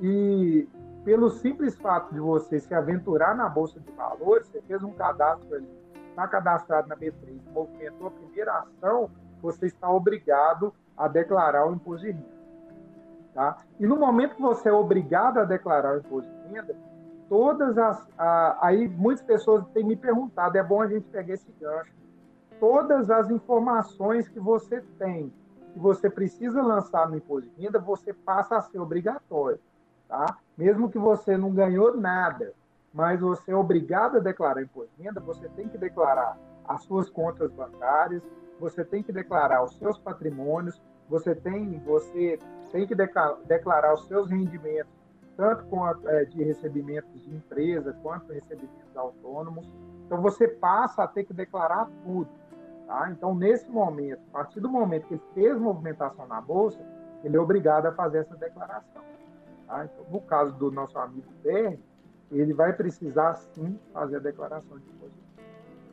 E 0.00 0.68
pelo 1.04 1.30
simples 1.30 1.76
fato 1.78 2.12
de 2.12 2.20
você 2.20 2.60
se 2.60 2.74
aventurar 2.74 3.34
na 3.34 3.48
bolsa 3.48 3.80
de 3.80 3.90
valores, 3.92 4.46
você 4.48 4.60
fez 4.62 4.82
um 4.82 4.92
cadastro 4.92 5.54
ali, 5.54 5.68
está 6.10 6.28
cadastrado 6.28 6.88
na 6.88 6.96
B3, 6.96 7.40
movimentou 7.52 8.08
a 8.08 8.10
primeira 8.10 8.58
ação, 8.58 9.10
você 9.40 9.66
está 9.66 9.90
obrigado 9.90 10.74
a 10.96 11.08
declarar 11.08 11.66
o 11.66 11.72
imposto 11.72 12.06
de 12.06 12.12
renda. 12.12 12.40
Tá? 13.32 13.58
E 13.78 13.86
no 13.86 13.96
momento 13.96 14.34
que 14.34 14.42
você 14.42 14.68
é 14.68 14.72
obrigado 14.72 15.38
a 15.38 15.44
declarar 15.44 15.94
o 15.94 15.98
imposto 15.98 16.30
de 16.30 16.54
renda, 16.54 16.76
todas 17.28 17.78
as. 17.78 18.06
A, 18.18 18.66
aí 18.66 18.88
muitas 18.88 19.24
pessoas 19.24 19.64
têm 19.68 19.84
me 19.84 19.96
perguntado, 19.96 20.58
é 20.58 20.62
bom 20.62 20.82
a 20.82 20.88
gente 20.88 21.06
pegar 21.08 21.34
esse 21.34 21.50
gancho. 21.60 21.99
Todas 22.60 23.10
as 23.10 23.30
informações 23.30 24.28
que 24.28 24.38
você 24.38 24.82
tem, 24.98 25.32
que 25.72 25.78
você 25.78 26.10
precisa 26.10 26.62
lançar 26.62 27.08
no 27.08 27.16
imposto 27.16 27.48
de 27.50 27.62
renda, 27.62 27.78
você 27.78 28.12
passa 28.12 28.58
a 28.58 28.60
ser 28.60 28.78
obrigatório. 28.78 29.58
Tá? 30.06 30.36
Mesmo 30.58 30.90
que 30.90 30.98
você 30.98 31.36
não 31.36 31.52
ganhou 31.52 31.96
nada, 31.96 32.52
mas 32.92 33.20
você 33.20 33.52
é 33.52 33.56
obrigado 33.56 34.16
a 34.16 34.20
declarar 34.20 34.62
imposto 34.62 34.90
de 34.96 35.04
renda, 35.04 35.20
você 35.20 35.48
tem 35.48 35.68
que 35.68 35.78
declarar 35.78 36.36
as 36.68 36.82
suas 36.82 37.08
contas 37.08 37.50
bancárias, 37.52 38.22
você 38.58 38.84
tem 38.84 39.02
que 39.02 39.12
declarar 39.12 39.64
os 39.64 39.76
seus 39.78 39.98
patrimônios, 39.98 40.80
você 41.08 41.34
tem, 41.34 41.78
você 41.80 42.38
tem 42.70 42.86
que 42.86 42.94
declarar 42.94 43.94
os 43.94 44.06
seus 44.06 44.30
rendimentos, 44.30 44.92
tanto 45.36 45.74
a, 45.82 45.98
é, 46.04 46.24
de 46.26 46.44
recebimentos 46.44 47.22
de 47.22 47.34
empresa 47.34 47.96
quanto 48.02 48.32
recebimentos 48.32 48.96
autônomos. 48.96 49.66
Então 50.06 50.20
você 50.20 50.46
passa 50.46 51.04
a 51.04 51.08
ter 51.08 51.24
que 51.24 51.32
declarar 51.32 51.88
tudo. 52.04 52.28
Tá? 52.90 53.08
Então, 53.08 53.36
nesse 53.36 53.70
momento, 53.70 54.18
a 54.30 54.38
partir 54.38 54.58
do 54.58 54.68
momento 54.68 55.06
que 55.06 55.14
ele 55.14 55.22
fez 55.32 55.56
movimentação 55.56 56.26
na 56.26 56.40
Bolsa, 56.40 56.80
ele 57.22 57.36
é 57.36 57.40
obrigado 57.40 57.86
a 57.86 57.92
fazer 57.92 58.18
essa 58.18 58.34
declaração. 58.34 59.02
Tá? 59.68 59.84
Então, 59.84 60.04
no 60.10 60.20
caso 60.20 60.52
do 60.56 60.72
nosso 60.72 60.98
amigo 60.98 61.28
Berg, 61.40 61.78
ele 62.32 62.52
vai 62.52 62.72
precisar 62.72 63.34
sim 63.34 63.78
fazer 63.92 64.16
a 64.16 64.18
declaração 64.18 64.76
de 64.76 64.84
imposto. 64.88 65.14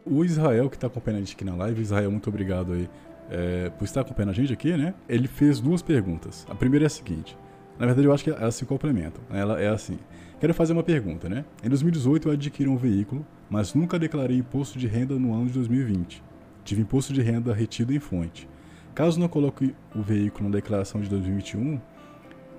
O 0.07 0.25
Israel, 0.25 0.71
que 0.71 0.75
está 0.75 0.87
acompanhando 0.87 1.17
a 1.17 1.23
gente 1.23 1.35
aqui 1.35 1.45
na 1.45 1.55
live, 1.55 1.79
Israel, 1.79 2.09
muito 2.09 2.29
obrigado 2.31 2.73
aí 2.73 2.89
é, 3.29 3.69
por 3.69 3.83
estar 3.85 4.01
acompanhando 4.01 4.31
a 4.31 4.33
gente 4.33 4.51
aqui, 4.51 4.75
né? 4.75 4.95
Ele 5.07 5.27
fez 5.27 5.59
duas 5.59 5.83
perguntas. 5.83 6.47
A 6.49 6.55
primeira 6.55 6.85
é 6.85 6.87
a 6.87 6.89
seguinte. 6.89 7.37
Na 7.77 7.85
verdade, 7.85 8.07
eu 8.07 8.11
acho 8.11 8.23
que 8.23 8.31
elas 8.31 8.55
se 8.55 8.65
complementam. 8.65 9.23
Ela 9.29 9.61
é 9.61 9.67
assim. 9.67 9.99
Quero 10.39 10.51
fazer 10.51 10.73
uma 10.73 10.81
pergunta, 10.81 11.29
né? 11.29 11.45
Em 11.63 11.69
2018 11.69 12.27
eu 12.27 12.33
adquiri 12.33 12.67
um 12.67 12.75
veículo, 12.75 13.23
mas 13.51 13.75
nunca 13.75 13.99
declarei 13.99 14.39
imposto 14.39 14.79
de 14.79 14.87
renda 14.87 15.13
no 15.13 15.31
ano 15.35 15.45
de 15.45 15.53
2020. 15.53 16.25
Tive 16.67 16.81
imposto 16.81 17.13
de 17.13 17.21
renda 17.21 17.53
retido 17.53 17.93
em 17.93 17.99
fonte. 17.99 18.45
Caso 18.93 19.17
não 19.17 19.29
coloque 19.29 19.73
o 19.95 20.01
veículo 20.01 20.49
na 20.49 20.55
declaração 20.55 20.99
de 20.99 21.09
2021, 21.09 21.79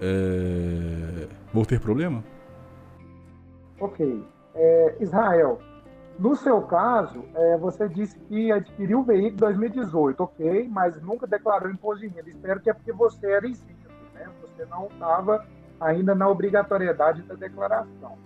é... 0.00 1.28
vou 1.52 1.66
ter 1.66 1.78
problema? 1.78 2.24
Ok. 3.78 4.24
É, 4.54 4.96
Israel, 4.98 5.60
no 6.18 6.34
seu 6.34 6.62
caso, 6.62 7.22
é, 7.34 7.58
você 7.58 7.86
disse 7.86 8.18
que 8.20 8.50
adquiriu 8.50 9.00
o 9.00 9.02
veículo 9.02 9.34
em 9.34 9.36
2018, 9.36 10.22
ok, 10.22 10.68
mas 10.70 10.98
nunca 11.02 11.26
declarou 11.26 11.70
imposto 11.70 12.00
de 12.00 12.08
renda. 12.08 12.30
Espero 12.30 12.60
que 12.60 12.70
é 12.70 12.72
porque 12.72 12.92
você 12.94 13.30
era 13.30 13.46
isento, 13.46 13.92
né? 14.14 14.26
Você 14.40 14.64
não 14.64 14.86
estava 14.86 15.44
ainda 15.78 16.14
na 16.14 16.26
obrigatoriedade 16.26 17.20
da 17.24 17.34
declaração. 17.34 18.16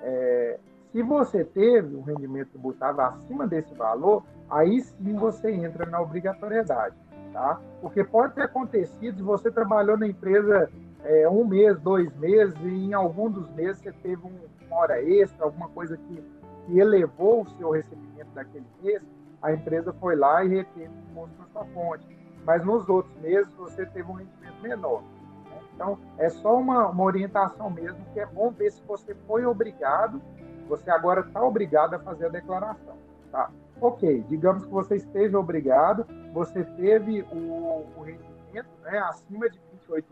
É, 0.00 0.58
se 0.92 1.02
você 1.02 1.44
teve 1.44 1.96
um 1.96 2.02
rendimento 2.02 2.50
tributável 2.50 3.04
acima 3.04 3.46
desse 3.46 3.74
valor, 3.74 4.24
aí 4.50 4.80
sim 4.80 5.14
você 5.14 5.50
entra 5.50 5.86
na 5.86 6.00
obrigatoriedade. 6.00 6.96
Tá? 7.32 7.60
Porque 7.82 8.02
pode 8.02 8.34
ter 8.34 8.42
acontecido 8.42 9.24
você 9.24 9.50
trabalhou 9.50 9.98
na 9.98 10.06
empresa 10.06 10.70
é, 11.04 11.28
um 11.28 11.46
mês, 11.46 11.78
dois 11.80 12.14
meses, 12.16 12.54
e 12.62 12.86
em 12.86 12.94
algum 12.94 13.30
dos 13.30 13.48
meses 13.50 13.82
você 13.82 13.92
teve 13.92 14.26
um, 14.26 14.32
uma 14.66 14.76
hora 14.76 15.02
extra, 15.02 15.44
alguma 15.44 15.68
coisa 15.68 15.96
que 15.96 16.24
que 16.68 16.78
elevou 16.78 17.42
o 17.42 17.48
seu 17.56 17.70
recebimento 17.70 18.30
daquele 18.34 18.66
mês, 18.82 19.02
a 19.40 19.52
empresa 19.52 19.92
foi 19.94 20.14
lá 20.14 20.44
e 20.44 20.48
reteve 20.48 20.88
o 20.88 21.10
imposto 21.10 21.34
na 21.38 21.46
sua 21.46 21.64
fonte. 21.72 22.06
Mas 22.44 22.64
nos 22.64 22.88
outros 22.88 23.16
meses 23.20 23.50
você 23.54 23.86
teve 23.86 24.08
um 24.10 24.14
rendimento 24.14 24.60
menor. 24.62 25.02
Né? 25.02 25.60
Então, 25.74 25.98
é 26.18 26.28
só 26.28 26.58
uma, 26.58 26.88
uma 26.88 27.04
orientação 27.04 27.70
mesmo, 27.70 28.04
que 28.12 28.20
é 28.20 28.26
bom 28.26 28.50
ver 28.50 28.70
se 28.70 28.82
você 28.82 29.14
foi 29.26 29.46
obrigado, 29.46 30.20
você 30.68 30.90
agora 30.90 31.20
está 31.20 31.42
obrigado 31.42 31.94
a 31.94 31.98
fazer 31.98 32.26
a 32.26 32.30
declaração. 32.30 32.96
Tá? 33.32 33.50
Ok, 33.80 34.24
digamos 34.28 34.64
que 34.64 34.70
você 34.70 34.96
esteja 34.96 35.38
obrigado, 35.38 36.06
você 36.32 36.64
teve 36.64 37.22
o, 37.32 37.86
o 37.96 38.02
rendimento 38.02 38.68
né, 38.82 38.98
acima 39.00 39.48
de 39.48 39.58
R$ 39.88 40.02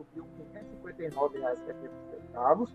28.559,70, 0.84 2.68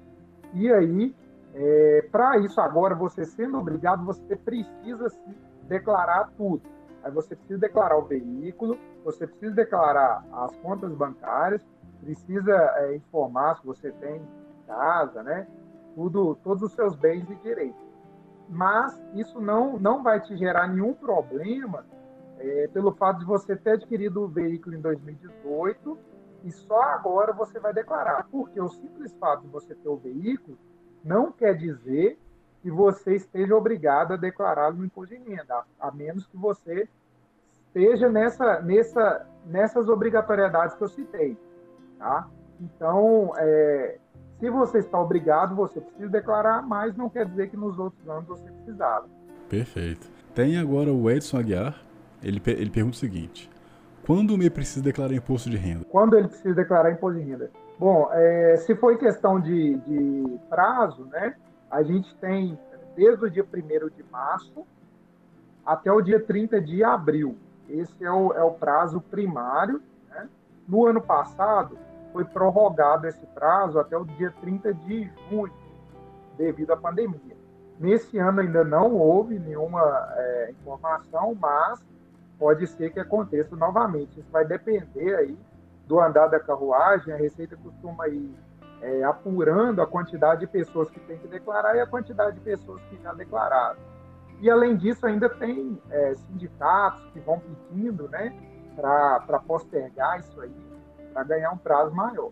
e 0.53 0.71
aí 0.71 1.15
é, 1.53 2.07
Para 2.11 2.37
isso, 2.37 2.59
agora, 2.61 2.95
você 2.95 3.25
sendo 3.25 3.57
obrigado, 3.57 4.05
você 4.05 4.35
precisa 4.35 5.09
se 5.09 5.37
declarar 5.63 6.31
tudo. 6.37 6.61
Aí 7.03 7.11
você 7.11 7.35
precisa 7.35 7.59
declarar 7.59 7.97
o 7.97 8.03
veículo, 8.03 8.77
você 9.03 9.27
precisa 9.27 9.53
declarar 9.53 10.23
as 10.31 10.55
contas 10.57 10.93
bancárias, 10.93 11.61
precisa 11.99 12.53
é, 12.77 12.95
informar 12.95 13.57
se 13.57 13.65
você 13.65 13.91
tem 13.91 14.21
casa, 14.67 15.23
né? 15.23 15.47
Tudo, 15.95 16.35
todos 16.43 16.63
os 16.63 16.73
seus 16.73 16.95
bens 16.95 17.29
e 17.29 17.35
direitos. 17.35 17.81
Mas 18.47 19.01
isso 19.13 19.39
não, 19.39 19.79
não 19.79 20.03
vai 20.03 20.19
te 20.19 20.35
gerar 20.35 20.67
nenhum 20.67 20.93
problema 20.93 21.85
é, 22.39 22.67
pelo 22.73 22.91
fato 22.93 23.19
de 23.19 23.25
você 23.25 23.55
ter 23.55 23.71
adquirido 23.71 24.23
o 24.23 24.27
veículo 24.27 24.75
em 24.75 24.81
2018 24.81 25.97
e 26.43 26.51
só 26.51 26.81
agora 26.81 27.31
você 27.33 27.59
vai 27.59 27.73
declarar. 27.73 28.27
Porque 28.29 28.59
o 28.59 28.67
simples 28.69 29.13
fato 29.13 29.43
de 29.43 29.47
você 29.47 29.75
ter 29.75 29.87
o 29.87 29.97
veículo 29.97 30.57
não 31.03 31.31
quer 31.31 31.55
dizer 31.55 32.19
que 32.61 32.69
você 32.69 33.15
esteja 33.15 33.55
obrigado 33.55 34.13
a 34.13 34.17
declarar 34.17 34.73
no 34.73 34.85
imposto 34.85 35.15
de 35.15 35.23
renda, 35.23 35.63
a 35.79 35.91
menos 35.91 36.27
que 36.27 36.37
você 36.37 36.87
esteja 37.67 38.09
nessa, 38.09 38.61
nessa, 38.61 39.27
nessas 39.45 39.87
obrigatoriedades 39.87 40.75
que 40.75 40.83
eu 40.83 40.89
citei. 40.89 41.37
Tá? 41.97 42.27
Então, 42.59 43.33
é, 43.37 43.97
Se 44.41 44.49
você 44.49 44.79
está 44.79 44.99
obrigado, 44.99 45.55
você 45.55 45.79
precisa 45.79 46.09
declarar, 46.09 46.63
mas 46.63 46.97
não 46.97 47.07
quer 47.11 47.27
dizer 47.27 47.51
que 47.51 47.55
nos 47.55 47.77
outros 47.77 48.09
anos 48.09 48.25
você 48.25 48.49
precisava. 48.49 49.05
Perfeito. 49.47 50.09
Tem 50.33 50.57
agora 50.57 50.91
o 50.91 51.11
Edson 51.11 51.37
Aguiar. 51.37 51.79
Ele, 52.23 52.41
ele 52.47 52.71
pergunta 52.71 52.95
o 52.95 52.99
seguinte: 52.99 53.47
quando 54.03 54.31
o 54.31 54.37
MEI 54.39 54.49
precisa 54.49 54.83
declarar 54.83 55.13
imposto 55.13 55.47
de 55.47 55.57
renda? 55.57 55.85
Quando 55.87 56.17
ele 56.17 56.27
precisa 56.27 56.55
declarar 56.55 56.91
imposto 56.91 57.19
de 57.19 57.29
renda? 57.29 57.51
Bom, 57.77 58.09
é, 58.11 58.57
se 58.57 58.73
for 58.73 58.97
questão 58.97 59.39
de, 59.39 59.75
de, 59.77 60.39
prazo, 60.49 61.05
né, 61.05 61.35
a 61.69 61.83
gente 61.83 62.15
tem 62.15 62.57
desde 62.95 63.23
o 63.23 63.29
dia 63.29 63.45
1 63.45 63.89
de 63.95 64.03
março 64.11 64.65
até 65.63 65.91
o 65.91 66.01
dia 66.01 66.19
30 66.19 66.59
de 66.59 66.83
abril. 66.83 67.37
Esse 67.69 68.03
é 68.03 68.11
o, 68.11 68.33
é 68.33 68.43
o 68.43 68.51
prazo 68.51 69.01
primário. 69.01 69.83
Né? 70.09 70.27
No 70.67 70.87
ano 70.87 70.99
passado, 70.99 71.77
foi 72.11 72.25
prorrogado 72.25 73.07
esse 73.07 73.25
prazo 73.27 73.79
até 73.79 73.97
o 73.97 74.05
dia 74.05 74.33
30 74.41 74.73
de 74.73 75.09
junho, 75.29 75.53
devido 76.37 76.71
à 76.71 76.77
pandemia. 76.77 77.37
Nesse 77.79 78.17
ano 78.17 78.41
ainda 78.41 78.63
não 78.63 78.93
houve 78.93 79.39
nenhuma 79.39 79.81
é, 80.15 80.51
informação, 80.51 81.35
mas 81.39 81.83
pode 82.37 82.67
ser 82.67 82.91
que 82.91 82.99
aconteça 82.99 83.55
novamente. 83.55 84.19
Isso 84.19 84.29
vai 84.31 84.45
depender 84.45 85.15
aí 85.15 85.37
do 85.87 85.99
andar 85.99 86.27
da 86.27 86.39
carruagem. 86.39 87.13
A 87.13 87.17
Receita 87.17 87.57
costuma 87.57 88.07
ir 88.07 88.31
é, 88.81 89.03
apurando 89.03 89.81
a 89.81 89.87
quantidade 89.87 90.41
de 90.41 90.47
pessoas 90.47 90.89
que 90.89 90.99
tem 91.01 91.17
que 91.17 91.27
declarar 91.27 91.75
e 91.75 91.79
a 91.79 91.87
quantidade 91.87 92.35
de 92.35 92.41
pessoas 92.41 92.81
que 92.83 93.01
já 93.01 93.13
declararam. 93.13 93.79
E 94.39 94.49
além 94.49 94.75
disso, 94.75 95.05
ainda 95.05 95.29
tem 95.29 95.79
é, 95.89 96.15
sindicatos 96.15 97.03
que 97.13 97.19
vão 97.19 97.39
pedindo, 97.39 98.09
né, 98.09 98.33
para 98.75 99.39
postergar 99.39 100.19
isso 100.19 100.39
aí 100.41 100.70
para 101.13 101.23
ganhar 101.23 101.51
um 101.51 101.57
prazo 101.57 101.95
maior. 101.95 102.31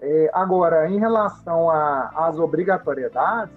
É, 0.00 0.30
agora, 0.32 0.88
em 0.88 0.98
relação 0.98 1.68
às 1.70 2.38
obrigatoriedades, 2.38 3.54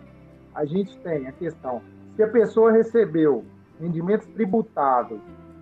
a 0.54 0.66
gente 0.66 0.98
tem 1.00 1.28
a 1.28 1.32
questão: 1.32 1.82
se 2.16 2.24
a 2.24 2.28
pessoa 2.28 2.72
recebeu 2.72 3.46
rendimentos 3.80 4.28
tributados 4.28 5.20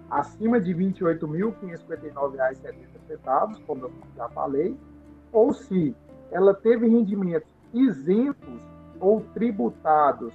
acima 0.10 0.60
de 0.60 0.74
R$ 0.74 0.94
28.559,70, 0.94 3.62
como 3.66 3.86
eu 3.86 3.92
já 4.16 4.28
falei, 4.30 4.78
ou 5.32 5.54
se 5.54 5.96
ela 6.32 6.54
teve 6.54 6.88
rendimentos 6.88 7.50
isentos 7.74 8.62
ou 9.00 9.22
tributados 9.34 10.34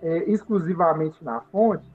é, 0.00 0.30
exclusivamente 0.30 1.24
na 1.24 1.40
fonte, 1.40 1.90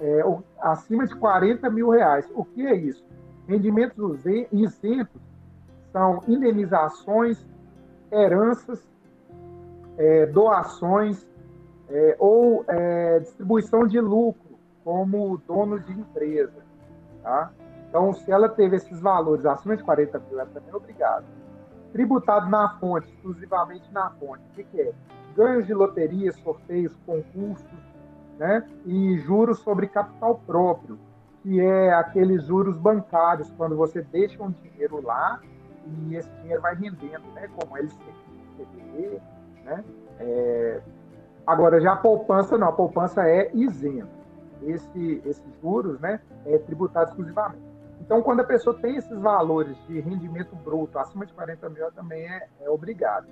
é, 0.00 0.22
acima 0.60 1.06
de 1.06 1.16
40 1.16 1.68
mil 1.70 1.90
reais. 1.90 2.30
O 2.34 2.44
que 2.44 2.66
é 2.66 2.74
isso? 2.74 3.04
Rendimentos 3.46 4.24
isentos 4.52 5.22
são 5.92 6.22
indenizações, 6.26 7.44
heranças, 8.10 8.86
é, 9.96 10.26
doações 10.26 11.26
é, 11.88 12.16
ou 12.18 12.64
é, 12.68 13.20
distribuição 13.20 13.86
de 13.86 14.00
lucro 14.00 14.58
como 14.84 15.40
dono 15.46 15.78
de 15.80 15.92
empresa. 15.92 16.64
Tá? 17.22 17.50
Então, 17.88 18.12
se 18.12 18.30
ela 18.30 18.48
teve 18.48 18.76
esses 18.76 19.00
valores 19.00 19.46
acima 19.46 19.76
de 19.76 19.82
40 19.84 20.18
mil, 20.18 20.40
ela 20.40 20.48
também 20.52 20.70
é 20.70 20.76
obrigada. 20.76 21.24
Tributado 21.92 22.50
na 22.50 22.68
fonte, 22.78 23.08
exclusivamente 23.08 23.90
na 23.92 24.10
fonte. 24.10 24.42
O 24.50 24.54
que, 24.54 24.64
que 24.64 24.80
é? 24.80 24.92
Ganhos 25.36 25.66
de 25.66 25.72
loteria, 25.72 26.32
sorteios, 26.32 26.94
concursos, 27.06 27.66
né? 28.38 28.68
e 28.84 29.18
juros 29.18 29.60
sobre 29.60 29.86
capital 29.86 30.40
próprio 30.46 30.98
que 31.46 31.60
é 31.60 31.94
aqueles 31.94 32.44
juros 32.44 32.76
bancários, 32.76 33.48
quando 33.56 33.76
você 33.76 34.02
deixa 34.02 34.42
um 34.42 34.50
dinheiro 34.50 35.00
lá 35.00 35.40
e 35.86 36.16
esse 36.16 36.28
dinheiro 36.40 36.60
vai 36.60 36.74
rendendo, 36.74 37.22
né? 37.34 37.48
Como 37.54 37.76
CDB, 38.56 39.20
né? 39.64 39.84
É... 40.18 40.80
Agora, 41.46 41.80
já 41.80 41.92
a 41.92 41.96
poupança 41.96 42.58
não, 42.58 42.66
a 42.66 42.72
poupança 42.72 43.28
é 43.28 43.48
isenta. 43.54 44.10
Esse, 44.60 45.22
esses 45.24 45.60
juros, 45.62 46.00
né, 46.00 46.20
é 46.44 46.58
tributado 46.58 47.10
exclusivamente. 47.10 47.62
Então, 48.00 48.22
quando 48.22 48.40
a 48.40 48.44
pessoa 48.44 48.76
tem 48.76 48.96
esses 48.96 49.16
valores 49.16 49.76
de 49.86 50.00
rendimento 50.00 50.56
bruto 50.56 50.98
acima 50.98 51.24
de 51.24 51.32
40 51.32 51.68
mil, 51.68 51.92
também 51.92 52.26
é, 52.26 52.48
é 52.60 52.68
obrigado. 52.68 53.28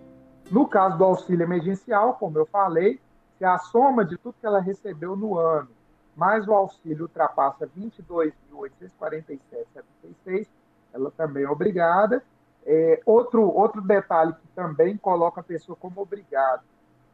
No 0.53 0.69
caso 0.69 0.97
do 0.97 1.03
auxílio 1.03 1.43
emergencial, 1.43 2.15
como 2.15 2.39
eu 2.39 2.47
falei, 2.47 3.01
se 3.39 3.45
a 3.45 3.59
soma 3.59 4.05
de 4.05 4.17
tudo 4.17 4.37
que 4.41 4.47
ela 4.47 4.61
recebeu 4.61 5.17
no 5.17 5.37
ano 5.37 5.69
mas 6.17 6.47
o 6.47 6.53
auxílio 6.53 7.03
ultrapassa 7.03 7.67
22.847,76, 7.67 10.47
ela 10.93 11.11
também 11.11 11.45
é 11.45 11.51
obrigada. 11.51 12.23
É, 12.67 13.03
outro, 13.05 13.43
outro 13.43 13.83
detalhe 13.83 14.33
que 14.33 14.49
também 14.55 14.97
coloca 14.97 15.41
a 15.41 15.45
pessoa 15.45 15.77
como 15.77 16.01
obrigada 16.01 16.63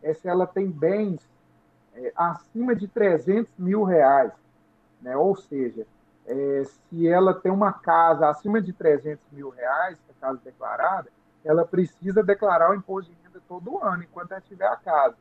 é 0.02 0.14
se 0.14 0.28
ela 0.28 0.46
tem 0.46 0.70
bens 0.70 1.20
é, 1.94 2.12
acima 2.14 2.74
de 2.74 2.86
300 2.86 3.52
mil 3.58 3.82
reais, 3.82 4.32
né? 5.00 5.16
ou 5.16 5.34
seja, 5.34 5.86
é, 6.26 6.64
se 6.64 7.08
ela 7.08 7.34
tem 7.34 7.50
uma 7.50 7.72
casa 7.72 8.28
acima 8.28 8.60
de 8.60 8.72
300 8.72 9.24
mil 9.32 9.50
reais, 9.50 9.98
a 10.08 10.20
casa 10.20 10.40
declarada, 10.44 11.08
ela 11.44 11.64
precisa 11.64 12.22
declarar 12.22 12.70
o 12.70 12.74
imposto 12.74 13.10
de 13.10 13.16
renda 13.22 13.42
todo 13.48 13.82
ano, 13.82 14.04
enquanto 14.04 14.32
ela 14.32 14.40
tiver 14.40 14.66
a 14.66 14.76
casa. 14.76 15.16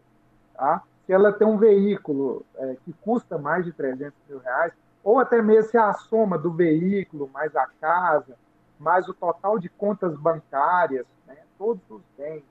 Tá? 0.53 0.83
Se 1.09 1.13
ela 1.13 1.33
tem 1.33 1.47
um 1.47 1.57
veículo 1.57 2.45
é, 2.55 2.77
que 2.85 2.93
custa 2.93 3.35
mais 3.35 3.65
de 3.65 3.73
300 3.73 4.13
mil 4.29 4.37
reais, 4.37 4.71
ou 5.03 5.17
até 5.17 5.41
mesmo 5.41 5.71
se 5.71 5.75
a 5.75 5.91
soma 5.91 6.37
do 6.37 6.53
veículo, 6.53 7.27
mais 7.33 7.55
a 7.55 7.65
casa, 7.81 8.37
mais 8.77 9.09
o 9.09 9.13
total 9.15 9.57
de 9.57 9.69
contas 9.69 10.15
bancárias, 10.15 11.07
né, 11.25 11.35
todos 11.57 11.81
os 11.89 12.03
bens, 12.15 12.43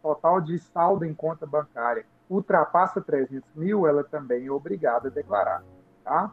total 0.00 0.40
de 0.40 0.60
saldo 0.60 1.04
em 1.04 1.12
conta 1.12 1.44
bancária, 1.44 2.06
ultrapassa 2.30 3.00
300 3.00 3.42
mil, 3.56 3.84
ela 3.84 4.04
também 4.04 4.46
é 4.46 4.52
obrigada 4.52 5.08
a 5.08 5.10
declarar. 5.10 5.64
Tá? 6.04 6.30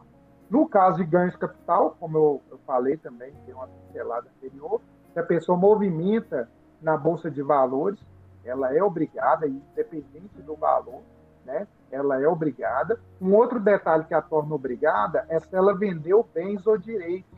No 0.48 0.68
caso 0.68 0.98
de 0.98 1.04
ganhos 1.04 1.34
capital, 1.34 1.96
como 1.98 2.16
eu, 2.16 2.42
eu 2.48 2.58
falei 2.58 2.96
também, 2.96 3.34
tem 3.44 3.52
uma 3.52 3.66
pincelada 3.66 4.28
anterior, 4.36 4.80
se 5.12 5.18
a 5.18 5.24
pessoa 5.24 5.58
movimenta 5.58 6.48
na 6.80 6.96
Bolsa 6.96 7.28
de 7.28 7.42
Valores, 7.42 7.98
ela 8.44 8.72
é 8.72 8.80
obrigada, 8.80 9.48
independente 9.48 10.40
do 10.42 10.54
valor, 10.54 11.02
né? 11.46 11.66
Ela 11.90 12.20
é 12.20 12.28
obrigada. 12.28 12.98
Um 13.20 13.34
outro 13.34 13.60
detalhe 13.60 14.04
que 14.04 14.14
a 14.14 14.20
torna 14.20 14.54
obrigada 14.54 15.24
é 15.28 15.38
se 15.38 15.54
ela 15.54 15.74
vendeu 15.74 16.28
bens 16.34 16.66
ou 16.66 16.76
direitos. 16.76 17.30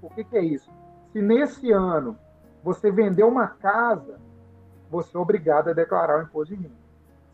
O 0.00 0.08
que, 0.08 0.24
que 0.24 0.36
é 0.36 0.42
isso? 0.42 0.70
Se 1.12 1.20
nesse 1.20 1.72
ano 1.72 2.16
você 2.62 2.90
vendeu 2.90 3.28
uma 3.28 3.48
casa, 3.48 4.18
você 4.90 5.16
é 5.16 5.20
obrigado 5.20 5.68
a 5.68 5.72
declarar 5.72 6.20
o 6.20 6.22
imposto 6.22 6.54
de 6.54 6.62
renda. 6.62 6.86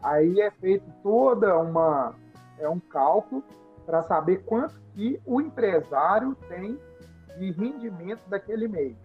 Aí 0.00 0.40
é 0.40 0.50
feito 0.52 0.84
toda 1.02 1.58
uma 1.58 2.14
é 2.58 2.68
um 2.68 2.78
cálculo 2.78 3.42
para 3.84 4.02
saber 4.02 4.44
quanto 4.44 4.74
que 4.94 5.20
o 5.26 5.40
empresário 5.40 6.34
tem 6.48 6.78
de 7.38 7.50
rendimento 7.50 8.22
daquele 8.28 8.68
mês. 8.68 8.96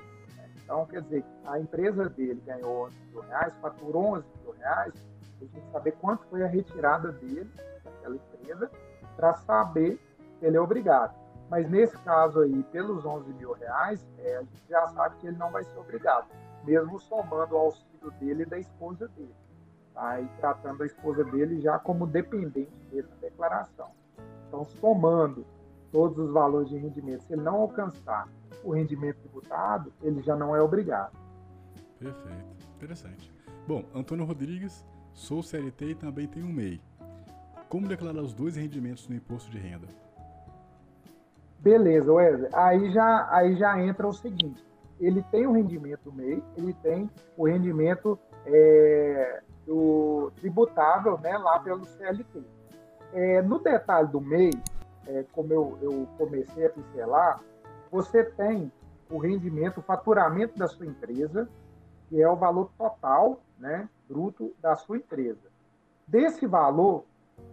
Então, 0.64 0.86
quer 0.86 1.02
dizer, 1.02 1.26
a 1.46 1.60
empresa 1.60 2.08
dele 2.08 2.42
ganhou 2.46 2.86
11 2.86 2.96
mil 3.12 3.22
reais, 3.22 3.54
faturou 3.62 4.16
11 4.16 4.26
mil 4.44 4.54
reais, 4.54 4.94
a 5.42 5.44
gente 5.44 5.72
saber 5.72 5.92
quanto 5.94 6.24
foi 6.28 6.44
a 6.44 6.48
retirada 6.48 7.12
dele, 7.12 7.50
daquela 7.84 8.16
empresa, 8.16 8.72
para 9.16 9.34
saber 9.34 10.00
se 10.40 10.46
ele 10.46 10.56
é 10.56 10.62
obrigado. 10.62 11.21
Mas 11.52 11.70
nesse 11.70 11.98
caso 11.98 12.40
aí, 12.40 12.64
pelos 12.72 13.06
11 13.06 13.34
mil 13.34 13.52
reais, 13.52 14.08
é, 14.20 14.38
a 14.38 14.40
gente 14.40 14.64
já 14.70 14.88
sabe 14.88 15.18
que 15.18 15.28
ele 15.28 15.36
não 15.36 15.52
vai 15.52 15.66
ser 15.66 15.78
obrigado, 15.78 16.26
mesmo 16.64 16.98
somando 16.98 17.56
o 17.56 17.58
auxílio 17.58 18.10
dele 18.22 18.44
e 18.44 18.46
da 18.46 18.58
esposa 18.58 19.10
dele. 19.10 19.36
Tá? 19.94 20.22
E 20.22 20.30
tratando 20.40 20.82
a 20.82 20.86
esposa 20.86 21.26
dele 21.26 21.60
já 21.60 21.78
como 21.78 22.08
dependente 22.08 22.72
dele 22.90 23.10
declaração. 23.20 23.92
Então, 24.48 24.64
somando 24.64 25.46
todos 25.92 26.18
os 26.18 26.32
valores 26.32 26.70
de 26.70 26.78
rendimento, 26.78 27.24
se 27.24 27.34
ele 27.34 27.42
não 27.42 27.56
alcançar 27.56 28.30
o 28.64 28.72
rendimento 28.72 29.18
tributado, 29.18 29.92
ele 30.02 30.22
já 30.22 30.38
não 30.38 30.56
é 30.56 30.62
obrigado. 30.62 31.18
Perfeito, 32.00 32.66
interessante. 32.78 33.30
Bom, 33.68 33.84
Antônio 33.94 34.24
Rodrigues, 34.24 34.86
sou 35.14 35.44
CLT 35.44 35.86
e 35.86 35.96
também 35.96 36.28
tenho 36.30 36.46
um 36.46 36.54
MEI. 36.54 36.82
Como 37.68 37.90
declarar 37.90 38.22
os 38.22 38.34
dois 38.34 38.56
rendimentos 38.56 39.10
no 39.10 39.16
imposto 39.16 39.52
de 39.52 39.58
renda? 39.58 39.90
Beleza, 41.62 42.12
Wesley. 42.12 42.50
Aí 42.54 42.92
já, 42.92 43.28
aí 43.32 43.56
já 43.56 43.80
entra 43.80 44.08
o 44.08 44.14
seguinte: 44.14 44.66
ele 45.00 45.24
tem 45.32 45.46
o 45.46 45.52
rendimento 45.52 46.12
MEI, 46.12 46.44
ele 46.58 46.74
tem 46.82 47.10
o 47.38 47.46
rendimento 47.46 48.18
é, 48.46 49.42
do 49.66 50.32
tributável 50.38 51.20
né, 51.20 51.38
lá 51.38 51.60
pelo 51.60 51.86
CLT. 51.86 52.44
É, 53.14 53.42
no 53.44 53.60
detalhe 53.60 54.08
do 54.08 54.20
MEI, 54.20 54.52
é, 55.06 55.24
como 55.32 55.54
eu, 55.54 55.78
eu 55.82 56.08
comecei 56.18 56.66
a 56.66 56.70
pincelar, 56.70 57.40
você 57.92 58.24
tem 58.24 58.72
o 59.10 59.20
rendimento, 59.20 59.80
o 59.80 59.84
faturamento 59.84 60.58
da 60.58 60.68
sua 60.68 60.86
empresa, 60.86 61.48
que 62.10 62.20
é 62.20 62.28
o 62.28 62.36
valor 62.36 62.72
total, 62.76 63.40
né, 63.60 63.88
bruto 64.10 64.52
da 64.62 64.76
sua 64.76 64.98
empresa. 64.98 65.52
Desse 66.08 66.48
valor, 66.48 67.04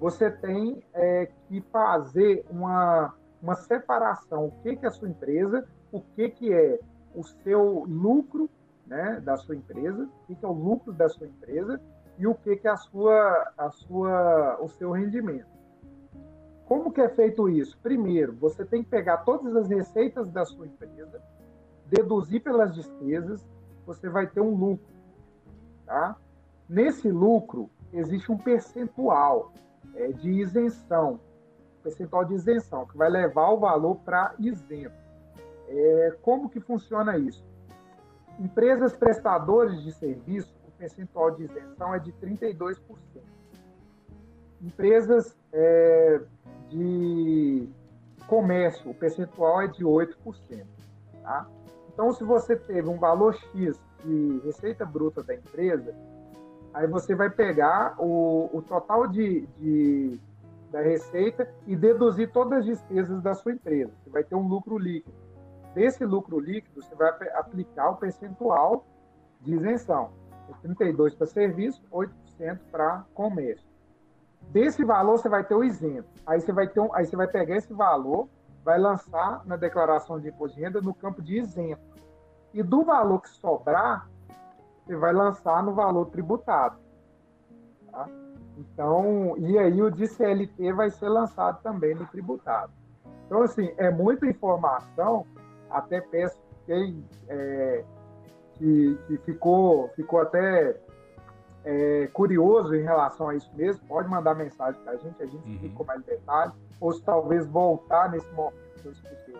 você 0.00 0.30
tem 0.30 0.82
é, 0.94 1.28
que 1.48 1.60
fazer 1.72 2.44
uma, 2.48 3.14
uma 3.42 3.54
separação. 3.54 4.46
O 4.46 4.50
que, 4.62 4.76
que 4.76 4.84
é 4.84 4.88
a 4.88 4.92
sua 4.92 5.08
empresa, 5.08 5.66
o 5.92 6.00
que, 6.00 6.28
que 6.30 6.52
é 6.52 6.80
o 7.14 7.22
seu 7.22 7.84
lucro 7.86 8.48
né, 8.86 9.20
da 9.20 9.36
sua 9.36 9.54
empresa, 9.54 10.04
o 10.04 10.26
que, 10.26 10.34
que 10.34 10.44
é 10.44 10.48
o 10.48 10.52
lucro 10.52 10.92
da 10.92 11.08
sua 11.08 11.26
empresa 11.26 11.80
e 12.18 12.26
o 12.26 12.34
que, 12.34 12.56
que 12.56 12.66
é 12.66 12.70
a 12.70 12.76
sua, 12.76 13.52
a 13.56 13.70
sua, 13.70 14.58
o 14.60 14.68
seu 14.68 14.90
rendimento. 14.90 15.46
Como 16.66 16.92
que 16.92 17.00
é 17.00 17.08
feito 17.08 17.48
isso? 17.48 17.78
Primeiro, 17.82 18.34
você 18.34 18.64
tem 18.64 18.82
que 18.82 18.90
pegar 18.90 19.18
todas 19.18 19.56
as 19.56 19.68
receitas 19.68 20.28
da 20.30 20.44
sua 20.44 20.66
empresa, 20.66 21.22
deduzir 21.86 22.42
pelas 22.42 22.74
despesas, 22.74 23.46
você 23.86 24.08
vai 24.08 24.26
ter 24.26 24.40
um 24.40 24.54
lucro. 24.54 24.86
Tá? 25.86 26.16
Nesse 26.68 27.10
lucro, 27.10 27.70
existe 27.92 28.30
um 28.30 28.36
percentual 28.36 29.52
é, 29.94 30.08
de 30.08 30.30
isenção, 30.30 31.18
percentual 31.88 32.24
de 32.24 32.34
isenção, 32.34 32.86
que 32.86 32.96
vai 32.96 33.08
levar 33.08 33.50
o 33.50 33.58
valor 33.58 33.96
para 33.96 34.34
isento. 34.38 34.94
É, 35.68 36.16
como 36.22 36.48
que 36.48 36.60
funciona 36.60 37.16
isso? 37.16 37.44
Empresas 38.38 38.94
prestadoras 38.94 39.82
de 39.82 39.92
serviço, 39.92 40.54
o 40.66 40.70
percentual 40.72 41.30
de 41.32 41.44
isenção 41.44 41.94
é 41.94 41.98
de 41.98 42.12
32%. 42.12 42.78
Empresas 44.60 45.36
é, 45.52 46.20
de 46.68 47.68
comércio, 48.26 48.90
o 48.90 48.94
percentual 48.94 49.62
é 49.62 49.68
de 49.68 49.84
8%. 49.84 50.66
Tá? 51.22 51.46
Então, 51.92 52.12
se 52.12 52.22
você 52.22 52.54
teve 52.54 52.88
um 52.88 52.98
valor 52.98 53.34
X 53.34 53.80
de 54.04 54.40
receita 54.44 54.84
bruta 54.84 55.22
da 55.22 55.34
empresa, 55.34 55.94
aí 56.72 56.86
você 56.86 57.14
vai 57.14 57.30
pegar 57.30 57.96
o, 57.98 58.48
o 58.52 58.62
total 58.62 59.08
de, 59.08 59.46
de, 59.58 60.20
da 60.70 60.80
receita 60.80 61.48
e 61.66 61.74
deduzir 61.74 62.30
todas 62.32 62.60
as 62.60 62.64
despesas 62.64 63.22
da 63.22 63.34
sua 63.34 63.52
empresa. 63.52 63.92
Você 64.02 64.10
vai 64.10 64.24
ter 64.24 64.34
um 64.34 64.46
lucro 64.46 64.78
líquido. 64.78 65.16
Desse 65.74 66.04
lucro 66.04 66.38
líquido, 66.38 66.82
você 66.82 66.94
vai 66.94 67.08
aplicar 67.34 67.90
o 67.90 67.96
percentual 67.96 68.86
de 69.40 69.54
isenção. 69.54 70.10
32% 70.62 71.16
para 71.16 71.26
serviço, 71.26 71.82
8% 71.92 72.58
para 72.70 73.04
comércio. 73.14 73.68
Desse 74.50 74.84
valor 74.84 75.18
você 75.18 75.28
vai 75.28 75.44
ter 75.44 75.54
o 75.54 75.62
isento. 75.62 76.08
Aí 76.26 76.40
você 76.40 76.52
vai 76.52 76.68
ter 76.68 76.80
um, 76.80 76.94
aí 76.94 77.04
você 77.04 77.16
vai 77.16 77.26
pegar 77.26 77.56
esse 77.56 77.72
valor, 77.72 78.28
vai 78.64 78.78
lançar 78.78 79.44
na 79.44 79.56
declaração 79.56 80.18
de 80.18 80.28
imposto 80.28 80.56
de 80.56 80.62
renda 80.62 80.80
no 80.80 80.94
campo 80.94 81.20
de 81.20 81.38
isento. 81.38 81.82
E 82.54 82.62
do 82.62 82.82
valor 82.82 83.20
que 83.20 83.28
sobrar, 83.28 84.08
você 84.84 84.96
vai 84.96 85.12
lançar 85.12 85.62
no 85.62 85.74
valor 85.74 86.06
tributado. 86.06 86.78
Tá? 87.90 88.08
Então, 88.58 89.36
e 89.38 89.56
aí 89.56 89.80
o 89.80 89.90
de 89.90 90.08
CLT 90.08 90.72
vai 90.72 90.90
ser 90.90 91.08
lançado 91.08 91.62
também 91.62 91.94
no 91.94 92.06
tributado. 92.06 92.72
Então, 93.26 93.42
assim, 93.42 93.72
é 93.76 93.88
muita 93.90 94.26
informação. 94.26 95.24
Até 95.70 96.00
peço 96.00 96.38
quem 96.66 97.04
é, 97.28 97.84
que, 98.54 98.98
que 99.06 99.18
ficou, 99.18 99.88
ficou 99.90 100.20
até 100.20 100.76
é, 101.64 102.08
curioso 102.08 102.74
em 102.74 102.82
relação 102.82 103.28
a 103.28 103.34
isso 103.36 103.50
mesmo, 103.54 103.86
pode 103.86 104.08
mandar 104.08 104.34
mensagem 104.34 104.80
para 104.82 104.94
a 104.94 104.96
gente, 104.96 105.22
a 105.22 105.26
gente 105.26 105.66
uhum. 105.66 105.74
com 105.74 105.84
mais 105.84 106.02
detalhes, 106.02 106.54
ou 106.80 106.92
se 106.92 107.02
talvez 107.02 107.46
voltar 107.46 108.10
nesse 108.10 108.30
momento 108.32 108.56
que 108.80 108.86
eu 108.86 108.92
expliquei, 108.92 109.36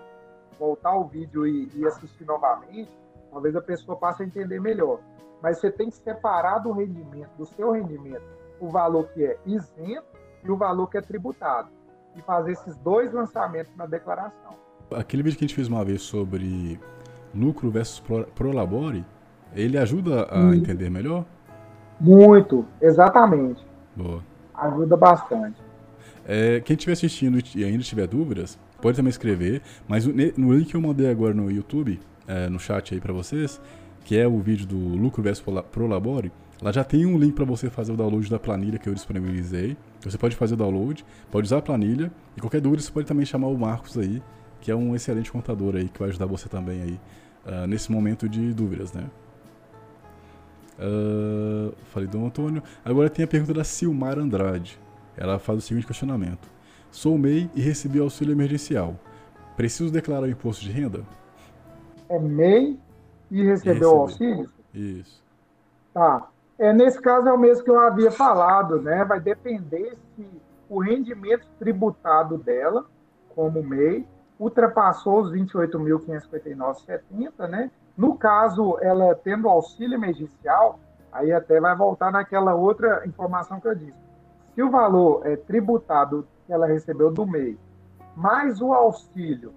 voltar 0.59 0.94
o 0.94 1.04
vídeo 1.04 1.46
e, 1.46 1.70
e, 1.74 1.87
assistir 1.87 2.24
novamente, 2.24 2.90
talvez 3.31 3.57
a 3.57 3.62
pessoa 3.62 3.96
passe 3.96 4.22
a 4.22 4.26
entender 4.26 4.61
melhor. 4.61 5.00
Mas 5.42 5.59
você 5.59 5.70
tem 5.70 5.88
que 5.88 5.96
separar 5.96 6.59
do 6.59 6.72
rendimento, 6.72 7.31
do 7.37 7.46
seu 7.46 7.72
rendimento, 7.72 8.38
o 8.61 8.68
valor 8.68 9.09
que 9.09 9.25
é 9.25 9.37
isento 9.47 10.07
e 10.44 10.51
o 10.51 10.57
valor 10.57 10.88
que 10.88 10.99
é 10.99 11.01
tributado. 11.01 11.68
E 12.16 12.23
fazer 12.23 12.53
esses 12.53 12.77
dois 12.79 13.12
lançamentos 13.12 13.75
na 13.77 13.87
declaração. 13.87 14.57
Aquele 14.90 15.23
vídeo 15.23 15.38
que 15.38 15.44
a 15.44 15.49
gente 15.49 15.55
fez 15.55 15.68
uma 15.68 15.85
vez 15.85 16.03
sobre 16.03 16.81
lucro 17.35 17.71
versus 17.71 18.03
prolabore, 18.35 19.05
ele 19.55 19.79
ajuda 19.79 20.25
a 20.25 20.38
hum. 20.38 20.55
entender 20.55 20.90
melhor? 20.90 21.25
Muito, 22.01 22.64
exatamente. 22.81 23.64
Boa. 23.94 24.23
Ajuda 24.55 24.97
bastante. 24.97 25.61
É, 26.27 26.61
quem 26.61 26.75
estiver 26.75 26.92
assistindo 26.92 27.38
e 27.55 27.64
ainda 27.64 27.83
tiver 27.83 28.07
dúvidas, 28.07 28.59
pode 28.83 28.97
também 28.97 29.11
escrever, 29.11 29.62
mas 29.87 30.07
no 30.07 30.53
link 30.53 30.68
que 30.68 30.77
eu 30.77 30.81
mandei 30.81 31.11
agora 31.11 31.33
no 31.33 31.51
YouTube, 31.51 31.99
é, 32.27 32.49
no 32.49 32.59
chat 32.59 32.92
aí 32.92 33.01
para 33.01 33.12
vocês, 33.12 33.61
que 34.05 34.18
é 34.18 34.27
o 34.27 34.38
vídeo 34.38 34.66
do 34.66 34.77
lucro 34.77 35.23
versus 35.23 35.44
prolabore, 35.73 36.31
lá 36.61 36.73
já 36.73 36.85
tem 36.85 37.07
um 37.07 37.18
link 37.18 37.35
para 37.35 37.44
você 37.44 37.71
fazer 37.71 37.92
o 37.92 37.97
download 37.97 38.29
da 38.31 38.38
planilha 38.38 38.79
que 38.79 38.88
eu 38.88 38.94
disponibilizei. 38.94 39.77
Você 40.03 40.18
pode 40.18 40.37
fazer 40.37 40.55
o 40.55 40.57
download, 40.57 41.05
pode 41.31 41.47
usar 41.47 41.59
a 41.59 41.62
planilha 41.62 42.11
e 42.37 42.40
qualquer 42.40 42.61
dúvida 42.61 42.83
você 42.83 42.90
pode 42.90 43.07
também 43.07 43.25
chamar 43.25 43.49
o 43.49 43.59
Marcos 43.59 43.97
aí, 43.99 44.23
que 44.61 44.71
é 44.71 44.75
um 44.77 44.94
excelente 44.94 45.31
contador 45.31 45.77
aí 45.77 45.88
que 45.88 45.99
vai 45.99 46.09
ajudar 46.09 46.27
você 46.27 46.49
também 46.49 46.83
aí 46.83 47.01
uh, 47.47 47.66
nesse 47.66 47.90
momento 47.90 48.29
de 48.29 48.53
dúvidas, 48.53 48.92
né? 48.92 49.09
Uh, 50.79 51.75
falei 51.87 52.09
do 52.09 52.25
Antônio. 52.25 52.62
Agora 52.85 53.11
tem 53.11 53.25
a 53.25 53.29
pergunta 53.29 53.53
da 53.53 53.64
Silmar 53.64 54.18
Andrade. 54.18 54.79
Ela 55.16 55.38
faz 55.38 55.59
o 55.59 55.61
seguinte 55.61 55.87
questionamento: 55.87 56.49
Sou 56.90 57.18
MEI 57.18 57.51
e 57.55 57.61
recebi 57.61 57.99
auxílio 57.99 58.33
emergencial. 58.33 58.97
Preciso 59.57 59.92
declarar 59.92 60.23
o 60.23 60.31
imposto 60.31 60.64
de 60.64 60.71
renda? 60.71 61.03
É 62.09 62.18
MEI 62.18 62.79
e 63.31 63.42
recebeu 63.42 63.90
o 63.90 64.01
auxílio? 64.03 64.49
Isso. 64.73 65.21
Tá. 65.92 66.29
É, 66.59 66.73
nesse 66.73 67.01
caso 67.01 67.29
é 67.29 67.33
o 67.33 67.38
mesmo 67.38 67.62
que 67.62 67.71
eu 67.71 67.79
havia 67.79 68.11
falado, 68.11 68.83
né? 68.83 69.05
Vai 69.05 69.21
depender 69.21 69.97
se 70.16 70.29
o 70.68 70.81
rendimento 70.81 71.47
tributado 71.59 72.37
dela, 72.37 72.85
como 73.35 73.62
MEI, 73.62 74.05
ultrapassou 74.38 75.21
os 75.21 75.33
28.559,70, 75.33 77.49
né? 77.49 77.71
No 77.97 78.16
caso, 78.16 78.77
ela 78.81 79.14
tendo 79.14 79.49
auxílio 79.49 79.94
emergencial, 79.94 80.81
aí 81.12 81.31
até 81.33 81.61
vai 81.61 81.77
voltar 81.77 82.11
naquela 82.11 82.55
outra 82.55 83.07
informação 83.07 83.61
que 83.61 83.68
eu 83.68 83.77
disse. 83.77 83.97
Se 84.55 84.62
o 84.62 84.71
valor 84.71 85.27
é 85.27 85.37
tributado 85.37 86.27
que 86.47 86.53
ela 86.53 86.66
recebeu 86.66 87.11
do 87.11 87.25
MEI, 87.25 87.57
mais 88.16 88.61
o 88.61 88.73
auxílio 88.73 89.53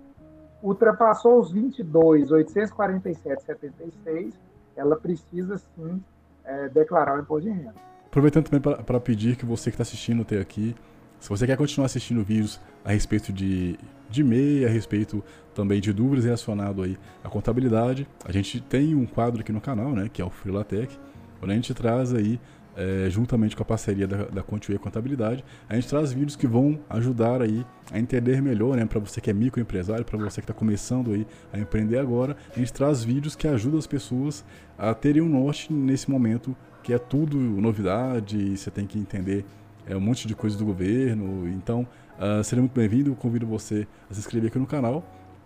ultrapassou 0.62 1.40
os 1.40 1.52
22.847,76, 1.52 4.36
ela 4.76 4.96
precisa 4.96 5.58
sim 5.58 6.04
é, 6.52 6.70
declarar 6.70 7.18
o 7.18 7.22
imposto 7.22 7.50
de 7.50 7.56
renda. 7.56 7.76
Aproveitando 8.06 8.50
também 8.50 8.76
para 8.84 9.00
pedir 9.00 9.38
que 9.38 9.46
você 9.46 9.70
que 9.70 9.76
está 9.76 9.84
assistindo 9.84 10.22
até 10.22 10.40
aqui, 10.40 10.76
se 11.20 11.30
você 11.30 11.46
quer 11.46 11.56
continuar 11.56 11.86
assistindo 11.86 12.24
vídeos 12.24 12.60
a 12.84 12.92
respeito 12.92 13.32
de, 13.32 13.78
de 14.10 14.24
MEI, 14.24 14.66
a 14.66 14.70
respeito 14.70 15.24
também 15.54 15.80
de 15.80 15.94
dúvidas 15.94 16.26
relacionadas 16.26 16.84
aí 16.84 16.98
à 17.24 17.30
contabilidade, 17.30 18.08
a 18.26 18.32
gente 18.32 18.60
tem 18.60 18.96
um 18.96 19.06
quadro 19.06 19.42
aqui 19.42 19.52
no 19.52 19.62
canal, 19.62 19.92
né, 19.92 20.10
que 20.12 20.22
é 20.22 20.26
o 20.26 20.30
Freelatec, 20.30 20.98
onde 21.42 21.52
a 21.52 21.56
gente 21.56 21.74
traz 21.74 22.14
aí 22.14 22.40
é, 22.76 23.10
juntamente 23.10 23.56
com 23.56 23.64
a 23.64 23.66
parceria 23.66 24.08
da, 24.08 24.26
da 24.26 24.44
Contiway 24.44 24.80
Contabilidade, 24.80 25.44
a 25.68 25.76
gente 25.76 25.88
traz 25.88 26.12
vídeos 26.12 26.36
que 26.36 26.48
vão 26.48 26.80
ajudar 26.90 27.42
aí 27.42 27.66
a 27.92 28.00
entender 28.00 28.42
melhor, 28.42 28.76
né, 28.78 28.86
para 28.86 29.00
você 29.00 29.20
que 29.20 29.30
é 29.30 29.34
microempresário, 29.34 30.06
para 30.06 30.18
você 30.18 30.42
que 30.42 30.46
está 30.46 30.54
começando 30.54 31.12
aí 31.12 31.28
a 31.52 31.60
empreender 31.60 31.98
agora, 31.98 32.36
a 32.56 32.60
gente 32.60 32.72
traz 32.72 33.04
vídeos 33.04 33.36
que 33.36 33.48
ajudam 33.48 33.78
as 33.78 33.88
pessoas 33.88 34.46
a 34.78 34.94
terem 34.94 35.22
um 35.22 35.30
norte 35.30 35.72
nesse 35.72 36.10
momento 36.10 36.56
que 36.84 36.94
é 36.94 36.98
tudo 36.98 37.38
novidade, 37.38 38.58
você 38.58 38.72
tem 38.72 38.88
que 38.88 38.98
entender 38.98 39.46
é, 39.86 39.96
um 39.96 40.02
monte 40.02 40.28
de 40.28 40.36
coisa 40.36 40.58
do 40.58 40.66
governo. 40.66 41.48
Então, 41.50 41.88
uh, 42.18 42.44
seria 42.44 42.62
muito 42.62 42.74
bem-vindo. 42.74 43.16
Convido 43.16 43.46
você 43.46 43.88
a 44.10 44.14
se 44.14 44.20
inscrever 44.20 44.50
aqui 44.50 44.58
no 44.58 44.66
canal 44.66 45.04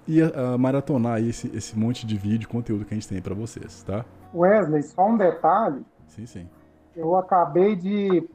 e 0.07 0.19
maratonar 0.59 1.19
esse, 1.19 1.49
esse 1.55 1.77
monte 1.77 2.05
de 2.05 2.15
vídeo, 2.15 2.47
conteúdo 2.47 2.85
que 2.85 2.93
a 2.93 2.95
gente 2.95 3.07
tem 3.07 3.19
para 3.19 3.33
vocês, 3.33 3.81
tá? 3.83 4.05
Wesley, 4.33 4.83
só 4.83 5.09
um 5.09 5.17
detalhe. 5.17 5.83
Sim, 6.07 6.25
sim. 6.25 6.47
Eu 6.95 7.15
acabei 7.15 7.75
de 7.75 8.27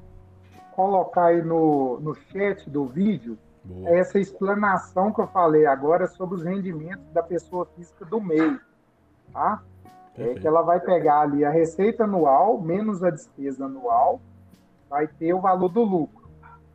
colocar 0.73 1.27
aí 1.27 1.43
no, 1.43 1.99
no 2.01 2.15
chat 2.15 2.69
do 2.69 2.87
vídeo 2.87 3.39
Boa. 3.65 3.91
essa 3.91 4.19
explanação 4.19 5.13
que 5.13 5.21
eu 5.21 5.27
falei 5.27 5.67
agora 5.67 6.07
sobre 6.07 6.37
os 6.37 6.43
rendimentos 6.43 7.05
da 7.13 7.23
pessoa 7.23 7.67
física 7.77 8.05
do 8.05 8.21
meio, 8.21 8.61
tá? 9.33 9.63
É 10.17 10.35
que 10.35 10.47
ela 10.47 10.61
vai 10.61 10.81
pegar 10.81 11.21
ali 11.21 11.45
a 11.45 11.51
receita 11.51 12.05
anual 12.05 12.61
menos 12.61 13.03
a 13.03 13.11
despesa 13.11 13.65
anual, 13.65 14.21
vai 14.89 15.07
ter 15.07 15.33
o 15.33 15.41
valor 15.41 15.69
do 15.69 15.83
lucro. 15.83 16.29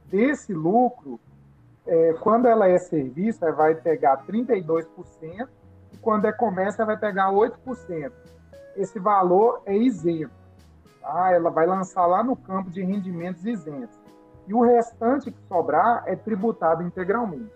Desse 0.06 0.54
lucro, 0.54 1.20
é, 1.86 2.14
quando 2.14 2.48
ela 2.48 2.68
é 2.68 2.78
serviço, 2.78 3.44
ela 3.46 3.54
vai 3.54 3.76
pegar 3.76 4.26
32%, 4.26 5.48
e 5.94 5.98
quando 5.98 6.26
é 6.26 6.32
comércio, 6.32 6.82
ela 6.82 6.94
vai 6.94 6.98
pegar 6.98 7.32
8%. 7.32 8.12
Esse 8.76 9.00
valor 9.00 9.62
é 9.66 9.76
isento. 9.76 10.45
Tá? 11.06 11.32
Ela 11.32 11.52
vai 11.52 11.68
lançar 11.68 12.06
lá 12.08 12.24
no 12.24 12.36
campo 12.36 12.72
de 12.72 12.82
rendimentos 12.82 13.46
isentos. 13.46 13.96
E 14.48 14.54
o 14.54 14.62
restante 14.62 15.32
que 15.32 15.38
sobrar 15.48 16.04
é 16.08 16.16
tributado 16.16 16.82
integralmente. 16.82 17.52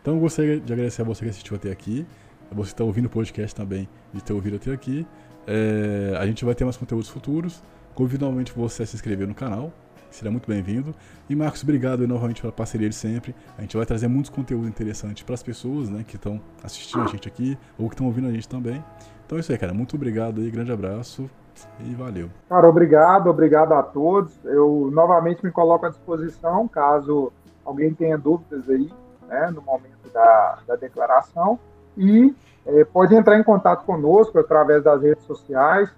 Então, 0.00 0.14
eu 0.14 0.20
gostaria 0.20 0.58
de 0.58 0.72
agradecer 0.72 1.02
a 1.02 1.04
você 1.04 1.24
que 1.24 1.30
assistiu 1.30 1.56
até 1.56 1.70
aqui. 1.70 2.06
Você 2.50 2.68
que 2.68 2.74
está 2.74 2.84
ouvindo 2.84 3.06
o 3.06 3.10
podcast 3.10 3.54
também, 3.54 3.88
de 4.12 4.22
ter 4.22 4.32
ouvido 4.32 4.56
até 4.56 4.72
aqui. 4.72 5.06
É, 5.46 6.16
a 6.18 6.26
gente 6.26 6.44
vai 6.44 6.54
ter 6.54 6.64
mais 6.64 6.76
conteúdos 6.76 7.08
futuros. 7.08 7.62
Convido 7.94 8.24
novamente 8.24 8.52
você 8.52 8.82
a 8.82 8.86
se 8.86 8.94
inscrever 8.94 9.26
no 9.26 9.34
canal, 9.34 9.72
será 10.10 10.30
muito 10.30 10.46
bem-vindo. 10.46 10.94
E 11.30 11.34
Marcos, 11.34 11.62
obrigado 11.62 12.06
novamente 12.06 12.42
pela 12.42 12.52
parceria 12.52 12.88
de 12.88 12.94
sempre. 12.94 13.34
A 13.56 13.62
gente 13.62 13.74
vai 13.76 13.86
trazer 13.86 14.06
muitos 14.06 14.30
conteúdos 14.30 14.68
interessantes 14.68 15.22
para 15.22 15.34
as 15.34 15.42
pessoas 15.42 15.88
né, 15.88 16.04
que 16.06 16.16
estão 16.16 16.40
assistindo 16.62 17.04
a 17.04 17.06
gente 17.06 17.26
aqui 17.26 17.58
ou 17.78 17.88
que 17.88 17.94
estão 17.94 18.06
ouvindo 18.06 18.28
a 18.28 18.32
gente 18.32 18.46
também. 18.46 18.84
Então 19.24 19.38
é 19.38 19.40
isso 19.40 19.50
aí, 19.50 19.56
cara. 19.56 19.72
Muito 19.72 19.96
obrigado 19.96 20.42
aí, 20.42 20.50
grande 20.50 20.72
abraço 20.72 21.28
e 21.80 21.94
valeu. 21.94 22.28
Cara, 22.48 22.68
obrigado, 22.68 23.28
obrigado 23.28 23.72
a 23.72 23.82
todos. 23.82 24.32
Eu 24.44 24.90
novamente 24.92 25.44
me 25.44 25.50
coloco 25.50 25.86
à 25.86 25.88
disposição 25.88 26.66
caso 26.68 27.32
alguém 27.64 27.92
tenha 27.92 28.16
dúvidas 28.16 28.68
aí, 28.68 28.92
né, 29.28 29.50
no 29.50 29.62
momento 29.62 30.10
da, 30.12 30.58
da 30.66 30.76
declaração. 30.76 31.58
E 31.96 32.34
é, 32.66 32.84
pode 32.84 33.14
entrar 33.14 33.38
em 33.38 33.42
contato 33.42 33.84
conosco 33.84 34.38
através 34.38 34.82
das 34.82 35.02
redes 35.02 35.24
sociais. 35.24 35.90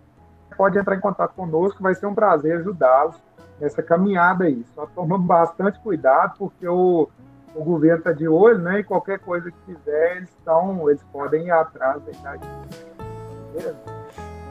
Pode 0.56 0.78
entrar 0.78 0.96
em 0.96 1.00
contato 1.00 1.34
conosco, 1.34 1.82
vai 1.82 1.94
ser 1.94 2.06
um 2.06 2.14
prazer 2.14 2.58
ajudá-los 2.58 3.16
nessa 3.60 3.82
caminhada 3.82 4.44
aí. 4.44 4.64
Só 4.74 4.86
tomando 4.86 5.22
bastante 5.26 5.78
cuidado, 5.80 6.34
porque 6.38 6.66
o, 6.66 7.08
o 7.54 7.64
governo 7.64 7.98
está 7.98 8.12
de 8.12 8.28
olho, 8.28 8.58
né? 8.58 8.80
E 8.80 8.84
qualquer 8.84 9.18
coisa 9.18 9.50
que 9.50 9.58
fizer, 9.66 10.16
eles, 10.16 10.28
estão, 10.30 10.88
eles 10.88 11.02
podem 11.12 11.46
ir 11.46 11.50
atrás 11.50 12.02
da 12.02 12.10
idade. 12.10 12.48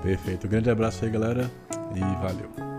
Perfeito. 0.01 0.47
Um 0.47 0.49
grande 0.49 0.69
abraço 0.69 1.03
aí, 1.03 1.11
galera, 1.11 1.49
e 1.95 1.99
valeu. 1.99 2.76